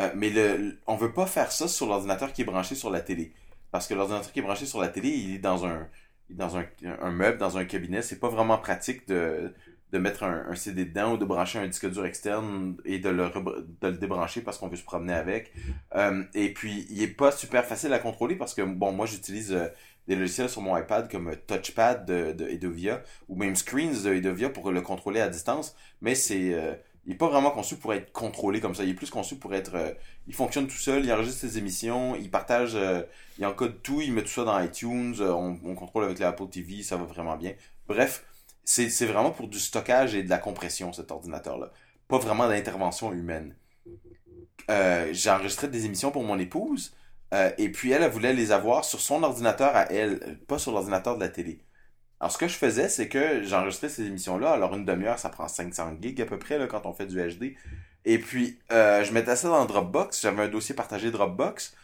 [0.00, 3.00] euh, mais le, on veut pas faire ça sur l'ordinateur qui est branché sur la
[3.00, 3.32] télé.
[3.70, 5.88] Parce que l'ordinateur qui est branché sur la télé, il est dans un,
[6.30, 6.64] dans un,
[7.00, 8.02] un meuble, dans un cabinet.
[8.02, 9.52] C'est pas vraiment pratique de,
[9.92, 13.30] de mettre un, CD dedans ou de brancher un disque dur externe et de le,
[13.80, 15.52] de le débrancher parce qu'on veut se promener avec.
[15.94, 19.52] Euh, et puis, il est pas super facile à contrôler parce que, bon, moi, j'utilise
[19.52, 19.68] euh,
[20.08, 24.50] des logiciels sur mon iPad comme Touchpad de, de Edovia ou même Screens de Edovia
[24.50, 25.74] pour le contrôler à distance.
[26.00, 28.84] Mais c'est il est pas vraiment conçu pour être contrôlé comme ça.
[28.84, 29.74] Il est plus conçu pour être.
[29.74, 29.92] Euh,
[30.26, 33.02] il fonctionne tout seul, il enregistre ses émissions, il partage, euh,
[33.38, 36.82] il encode tout, il met tout ça dans iTunes, euh, on, contrôle avec l'Apple TV,
[36.82, 37.52] ça va vraiment bien.
[37.88, 38.24] Bref,
[38.64, 41.70] c'est vraiment pour du stockage et de la compression, cet ordinateur-là.
[42.08, 43.54] Pas vraiment d'intervention humaine.
[44.68, 46.94] J'ai enregistré des émissions pour mon épouse,
[47.58, 51.16] et puis elle, elle voulait les avoir sur son ordinateur à elle, pas sur l'ordinateur
[51.16, 51.60] de la télé.
[52.24, 54.52] Alors, ce que je faisais, c'est que j'enregistrais ces émissions-là.
[54.52, 57.54] Alors, une demi-heure, ça prend 500 gigs à peu près, quand on fait du HD.
[58.06, 60.22] Et puis, euh, je mettais ça dans Dropbox.
[60.22, 61.74] J'avais un dossier partagé Dropbox.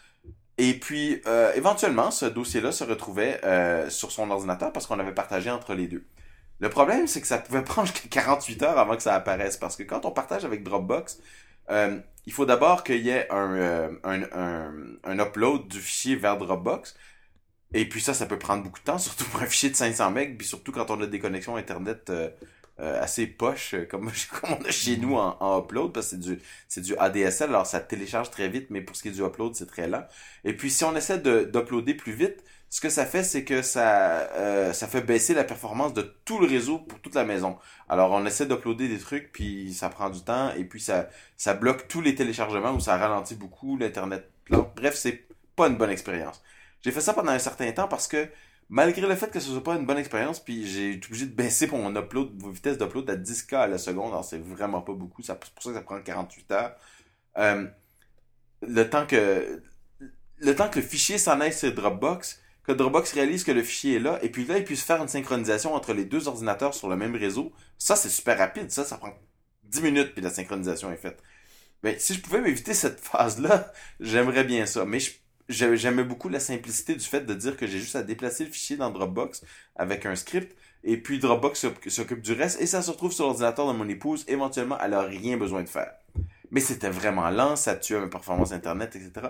[0.59, 5.15] Et puis, euh, éventuellement, ce dossier-là se retrouvait euh, sur son ordinateur parce qu'on avait
[5.15, 6.07] partagé entre les deux.
[6.61, 9.57] Le problème, c'est que ça pouvait prendre jusqu'à 48 heures avant que ça apparaisse.
[9.57, 11.21] Parce que quand on partage avec Dropbox,
[11.71, 14.73] euh, il faut d'abord qu'il y ait un, euh, un, un,
[15.05, 16.95] un, upload du fichier vers Dropbox.
[17.73, 20.11] Et puis ça, ça peut prendre beaucoup de temps, surtout pour un fichier de 500
[20.11, 22.31] MB, puis surtout quand on a des connexions Internet euh,
[22.81, 24.11] euh assez poches, comme,
[24.41, 27.51] comme on a chez nous en, en upload, parce que c'est du, c'est du ADSL,
[27.51, 30.07] alors ça télécharge très vite, mais pour ce qui est du upload, c'est très lent.
[30.45, 33.63] Et puis si on essaie de, d'uploader plus vite, ce que ça fait, c'est que
[33.63, 37.59] ça, euh, ça fait baisser la performance de tout le réseau pour toute la maison.
[37.89, 41.55] Alors, on essaie d'uploader des trucs, puis ça prend du temps, et puis ça, ça
[41.55, 44.31] bloque tous les téléchargements ou ça ralentit beaucoup l'Internet.
[44.49, 46.43] Bref, c'est pas une bonne expérience.
[46.83, 48.29] J'ai fait ça pendant un certain temps parce que,
[48.69, 51.35] malgré le fait que ce soit pas une bonne expérience, puis j'ai été obligé de
[51.35, 54.93] baisser pour mon upload, vitesse d'upload à 10K à la seconde, alors c'est vraiment pas
[54.93, 56.77] beaucoup, c'est pour ça que ça prend 48 heures.
[57.37, 57.67] Euh,
[58.63, 59.61] le temps que
[60.39, 63.97] le temps que le fichier s'en aille sur Dropbox, que Dropbox réalise que le fichier
[63.97, 66.89] est là, et puis là, il puisse faire une synchronisation entre les deux ordinateurs sur
[66.89, 67.53] le même réseau.
[67.79, 68.71] Ça, c'est super rapide.
[68.71, 69.13] Ça, ça prend
[69.65, 71.23] 10 minutes, puis la synchronisation est faite.
[71.83, 74.85] Mais si je pouvais m'éviter cette phase-là, j'aimerais bien ça.
[74.85, 74.99] Mais
[75.49, 78.77] j'aimais beaucoup la simplicité du fait de dire que j'ai juste à déplacer le fichier
[78.77, 79.43] dans Dropbox
[79.77, 83.67] avec un script, et puis Dropbox s'occupe du reste, et ça se retrouve sur l'ordinateur
[83.67, 84.25] de mon épouse.
[84.29, 85.93] Éventuellement, elle n'a rien besoin de faire.
[86.51, 89.29] Mais c'était vraiment lent, ça tuait ma performance Internet, etc.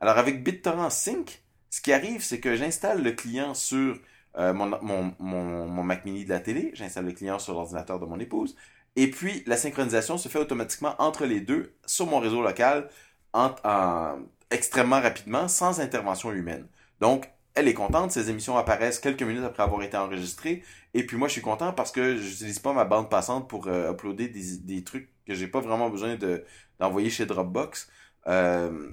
[0.00, 1.42] Alors avec BitTorrent Sync,
[1.72, 3.98] ce qui arrive, c'est que j'installe le client sur
[4.36, 8.56] euh, mon, Mac mini de la télé, j'installe le client sur l'ordinateur de mon épouse,
[8.94, 12.90] et puis la synchronisation se fait automatiquement entre les deux sur mon réseau local
[13.32, 14.18] en, en,
[14.50, 16.66] extrêmement rapidement, sans intervention humaine.
[17.00, 20.62] Donc, elle est contente, ces émissions apparaissent quelques minutes après avoir été enregistrées,
[20.92, 23.92] et puis moi je suis content parce que j'utilise pas ma bande passante pour euh,
[23.92, 26.44] uploader des, trucs que j'ai pas vraiment besoin de
[26.78, 27.88] d'envoyer chez Dropbox.
[28.26, 28.90] Euh,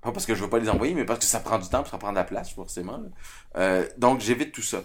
[0.00, 1.84] pas parce que je veux pas les envoyer, mais parce que ça prend du temps,
[1.84, 3.02] ça prend de la place, forcément.
[3.56, 4.82] Euh, donc, j'évite tout ça.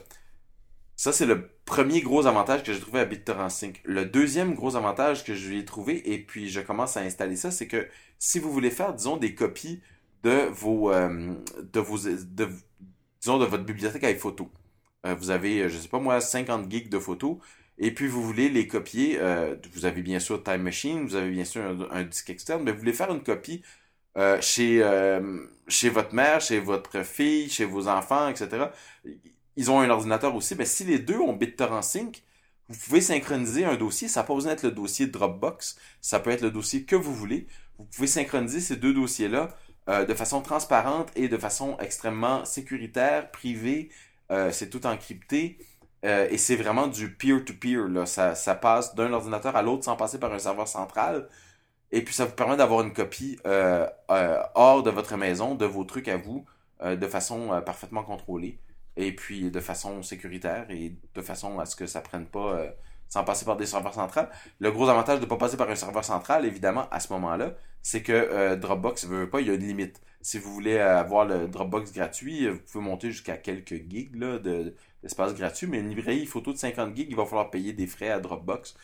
[0.97, 3.81] Ça, c'est le premier gros avantage que j'ai trouvé à BitTorrent Sync.
[3.85, 7.67] Le deuxième gros avantage que je trouvé, et puis je commence à installer ça, c'est
[7.67, 7.87] que
[8.19, 9.81] si vous voulez faire, disons, des copies
[10.23, 12.49] de vos, euh, de vos, de,
[13.21, 14.47] disons, de votre bibliothèque avec photos.
[15.05, 17.37] Euh, vous avez, je sais pas moi, 50 gigs de photos,
[17.77, 19.19] et puis vous voulez les copier,
[19.73, 22.71] vous avez bien sûr Time Machine, vous avez bien sûr un, un disque externe, mais
[22.71, 23.63] vous voulez faire une copie
[24.17, 28.67] euh, chez, euh, chez votre mère, chez votre fille, chez vos enfants, etc.
[29.55, 30.55] Ils ont un ordinateur aussi.
[30.55, 32.23] Mais si les deux ont BitTorrent Sync,
[32.69, 34.07] vous pouvez synchroniser un dossier.
[34.07, 35.77] Ça pas besoin d'être le dossier Dropbox.
[36.01, 37.47] Ça peut être le dossier que vous voulez.
[37.77, 39.55] Vous pouvez synchroniser ces deux dossiers-là
[39.89, 43.89] euh, de façon transparente et de façon extrêmement sécuritaire, privée.
[44.51, 45.59] C'est tout encrypté.
[46.05, 47.87] Euh, et c'est vraiment du peer-to-peer.
[47.89, 51.27] -peer, ça, ça passe d'un ordinateur à l'autre sans passer par un serveur central.
[51.91, 55.65] Et puis ça vous permet d'avoir une copie euh, euh, hors de votre maison de
[55.65, 56.45] vos trucs à vous
[56.81, 58.59] euh, de façon parfaitement contrôlée
[58.97, 62.65] et puis de façon sécuritaire et de façon à ce que ça prenne pas
[63.07, 64.29] sans passer par des serveurs centrales.
[64.59, 67.53] Le gros avantage de ne pas passer par un serveur central, évidemment, à ce moment-là,
[67.81, 70.01] c'est que Dropbox ne veut pas, il y a une limite.
[70.21, 74.17] Si vous voulez avoir le Dropbox gratuit, vous pouvez monter jusqu'à quelques gigs
[75.03, 78.09] d'espace gratuit, mais une librairie photo de 50 gigs, il va falloir payer des frais
[78.09, 78.75] à Dropbox.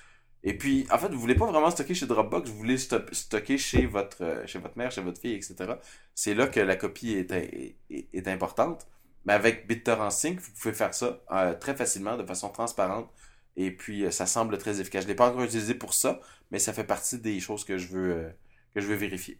[0.43, 3.85] Et puis, en fait, vous voulez pas vraiment stocker chez Dropbox, vous voulez stocker chez
[3.85, 5.73] votre, euh, chez votre mère, chez votre fille, etc.
[6.15, 8.87] C'est là que la copie est, est, est, importante.
[9.25, 13.11] Mais avec BitTorrent Sync, vous pouvez faire ça euh, très facilement, de façon transparente.
[13.55, 15.03] Et puis, euh, ça semble très efficace.
[15.03, 16.19] Je l'ai pas encore utilisé pour ça,
[16.49, 18.29] mais ça fait partie des choses que je veux, euh,
[18.73, 19.37] que je veux vérifier.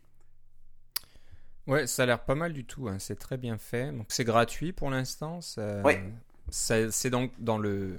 [1.68, 2.88] Ouais, ça a l'air pas mal du tout.
[2.88, 2.98] Hein.
[3.00, 3.92] C'est très bien fait.
[3.92, 5.42] Donc, c'est gratuit pour l'instant.
[5.42, 5.82] Ça...
[5.84, 5.94] Oui.
[6.50, 7.98] C'est donc dans le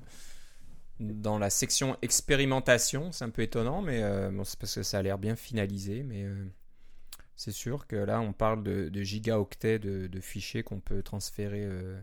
[1.02, 3.12] dans la section expérimentation.
[3.12, 6.02] C'est un peu étonnant, mais euh, bon, c'est parce que ça a l'air bien finalisé.
[6.02, 6.44] Mais euh,
[7.36, 11.64] c'est sûr que là, on parle de, de gigaoctets de, de fichiers qu'on peut transférer
[11.64, 12.00] euh,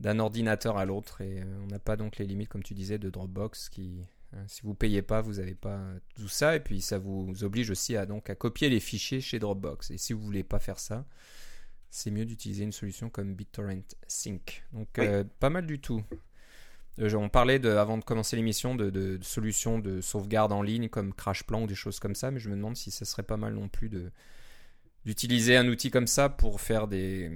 [0.00, 1.20] d'un ordinateur à l'autre.
[1.20, 4.00] Et on n'a pas donc les limites, comme tu disais, de Dropbox qui.
[4.34, 5.80] hein, si vous payez pas, vous n'avez pas
[6.16, 9.38] tout ça, et puis ça vous oblige aussi à donc à copier les fichiers chez
[9.38, 9.90] Dropbox.
[9.90, 11.04] Et si vous voulez pas faire ça,
[11.90, 14.64] c'est mieux d'utiliser une solution comme BitTorrent Sync.
[14.72, 15.06] Donc Oui.
[15.38, 16.02] pas mal du tout.
[17.00, 20.62] Euh, On parlait de, avant de commencer l'émission de, de- de solutions de sauvegarde en
[20.62, 23.22] ligne comme CrashPlan ou des choses comme ça, mais je me demande si ça serait
[23.22, 23.90] pas mal non plus
[25.04, 27.30] d'utiliser un outil comme ça pour faire des,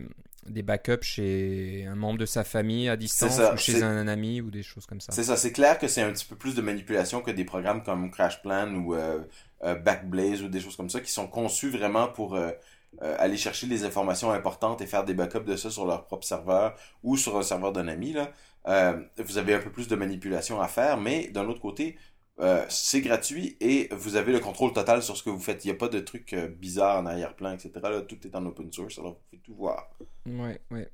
[0.47, 4.41] des backups chez un membre de sa famille à distance ça, ou chez un, ami
[4.41, 5.13] ou des choses comme ça.
[5.13, 7.83] C'est ça, c'est clair que c'est un petit peu plus de manipulation que des programmes
[7.83, 9.21] comme CrashPlan ou euh,
[9.65, 12.51] euh, Backblaze ou des choses comme ça qui sont conçus vraiment pour euh,
[13.01, 16.77] aller chercher les informations importantes et faire des backups de ça sur leur propre serveur
[17.03, 18.13] ou sur un serveur d'un ami.
[18.13, 18.31] Là.
[18.69, 21.97] Euh, vous avez un peu plus de manipulation à faire, mais d'un autre côté,
[22.41, 25.65] euh, c'est gratuit et vous avez le contrôle total sur ce que vous faites.
[25.65, 27.71] Il n'y a pas de trucs euh, bizarres en arrière-plan, etc.
[27.83, 29.89] Là, tout est en open source, alors vous pouvez tout voir.
[30.27, 30.91] Ouais, ouais.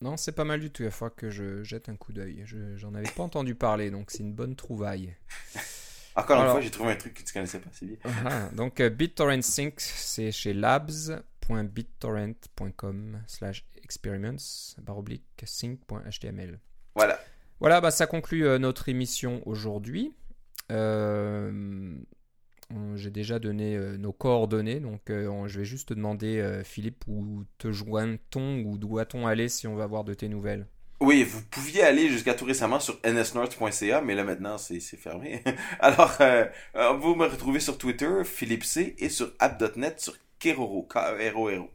[0.00, 0.82] Non, c'est pas mal du tout.
[0.82, 2.44] Il fois que je jette un coup d'œil.
[2.76, 5.16] J'en avais pas entendu parler, donc c'est une bonne trouvaille.
[6.16, 7.96] Encore une fois, j'ai trouvé un truc que tu connaissais pas, c'est bien.
[8.04, 14.36] Ah, donc BitTorrent Sync, c'est chez labs.bittorrent.com slash experiments
[15.44, 16.60] sync.html.
[16.94, 17.18] Voilà.
[17.60, 20.12] Voilà, bah, ça conclut euh, notre émission aujourd'hui.
[20.70, 21.94] Euh,
[22.94, 27.70] j'ai déjà donné euh, nos coordonnées, donc je vais juste te demander, Philippe, où te
[27.70, 30.66] joint-on ou doit-on aller si on va avoir de tes nouvelles?
[31.00, 35.42] Oui, vous pouviez aller jusqu'à tout récemment sur nsnorth.ca, mais là maintenant c'est fermé.
[35.80, 36.18] Alors,
[36.98, 41.70] vous me retrouvez sur Twitter, Philippe C, et sur app.net sur Keroro, K-E-R-O-R-O.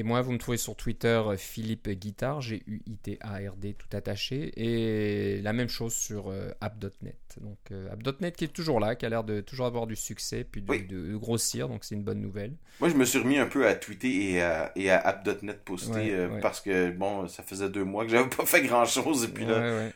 [0.00, 4.50] Et moi, vous me trouvez sur Twitter euh, Philippe Guitard, G-U-I-T-A-R-D tout attaché.
[4.56, 7.36] Et la même chose sur euh, app.net.
[7.42, 10.42] Donc euh, app.net qui est toujours là, qui a l'air de toujours avoir du succès,
[10.50, 12.54] puis de, grossir, donc c'est une bonne nouvelle.
[12.80, 16.28] Moi, je me suis remis un peu à tweeter et à, et à app.net poster
[16.40, 19.24] parce que, bon, ça faisait deux mois que j'avais pas fait grand-chose.
[19.24, 19.90] Et puis là,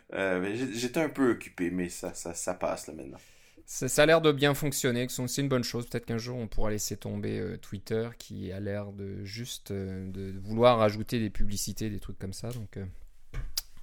[0.75, 3.21] j'étais un peu occupé, mais ça, ça, ça passe là maintenant.
[3.67, 5.87] Ça, a l'air de bien fonctionner, c'est une bonne chose.
[5.87, 10.07] Peut-être qu'un jour on pourra laisser tomber euh, Twitter qui a l'air de juste euh,
[10.11, 12.51] de vouloir ajouter des publicités, des trucs comme ça.
[12.51, 12.85] Donc euh,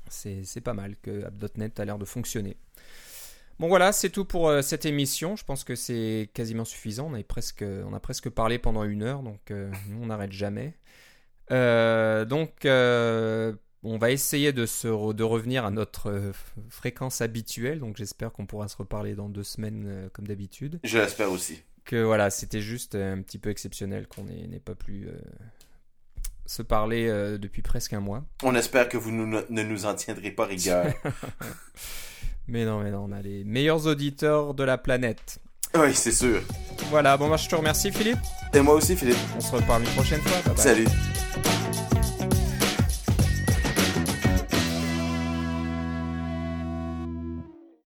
[0.08, 2.58] c'est pas mal que App.net a l'air de fonctionner.
[3.60, 5.36] Bon voilà, c'est tout pour cette émission.
[5.36, 7.12] Je pense que c'est quasiment suffisant.
[7.14, 10.74] On, presque, on a presque parlé pendant une heure, donc on n'arrête jamais.
[11.50, 12.66] donc
[13.84, 16.32] on va essayer de, se de revenir à notre euh,
[16.70, 20.80] fréquence habituelle, donc j'espère qu'on pourra se reparler dans deux semaines euh, comme d'habitude.
[20.84, 21.62] Je l'espère aussi.
[21.84, 25.20] Que voilà, c'était juste un petit peu exceptionnel qu'on n'ait pas pu euh,
[26.46, 27.08] se parler
[27.40, 28.24] depuis presque un mois.
[28.44, 30.94] On espère que vous ne nous en tiendrez pas rigueur.
[32.48, 35.40] mais non, mais non, on a les meilleurs auditeurs de la planète.
[35.74, 36.42] Oui, c'est sûr.
[36.92, 38.20] Voilà, bon, moi je te remercie Philippe.
[38.54, 39.18] Et moi aussi Philippe.
[39.36, 40.56] On se reparle une prochaine fois.
[40.56, 40.86] Salut.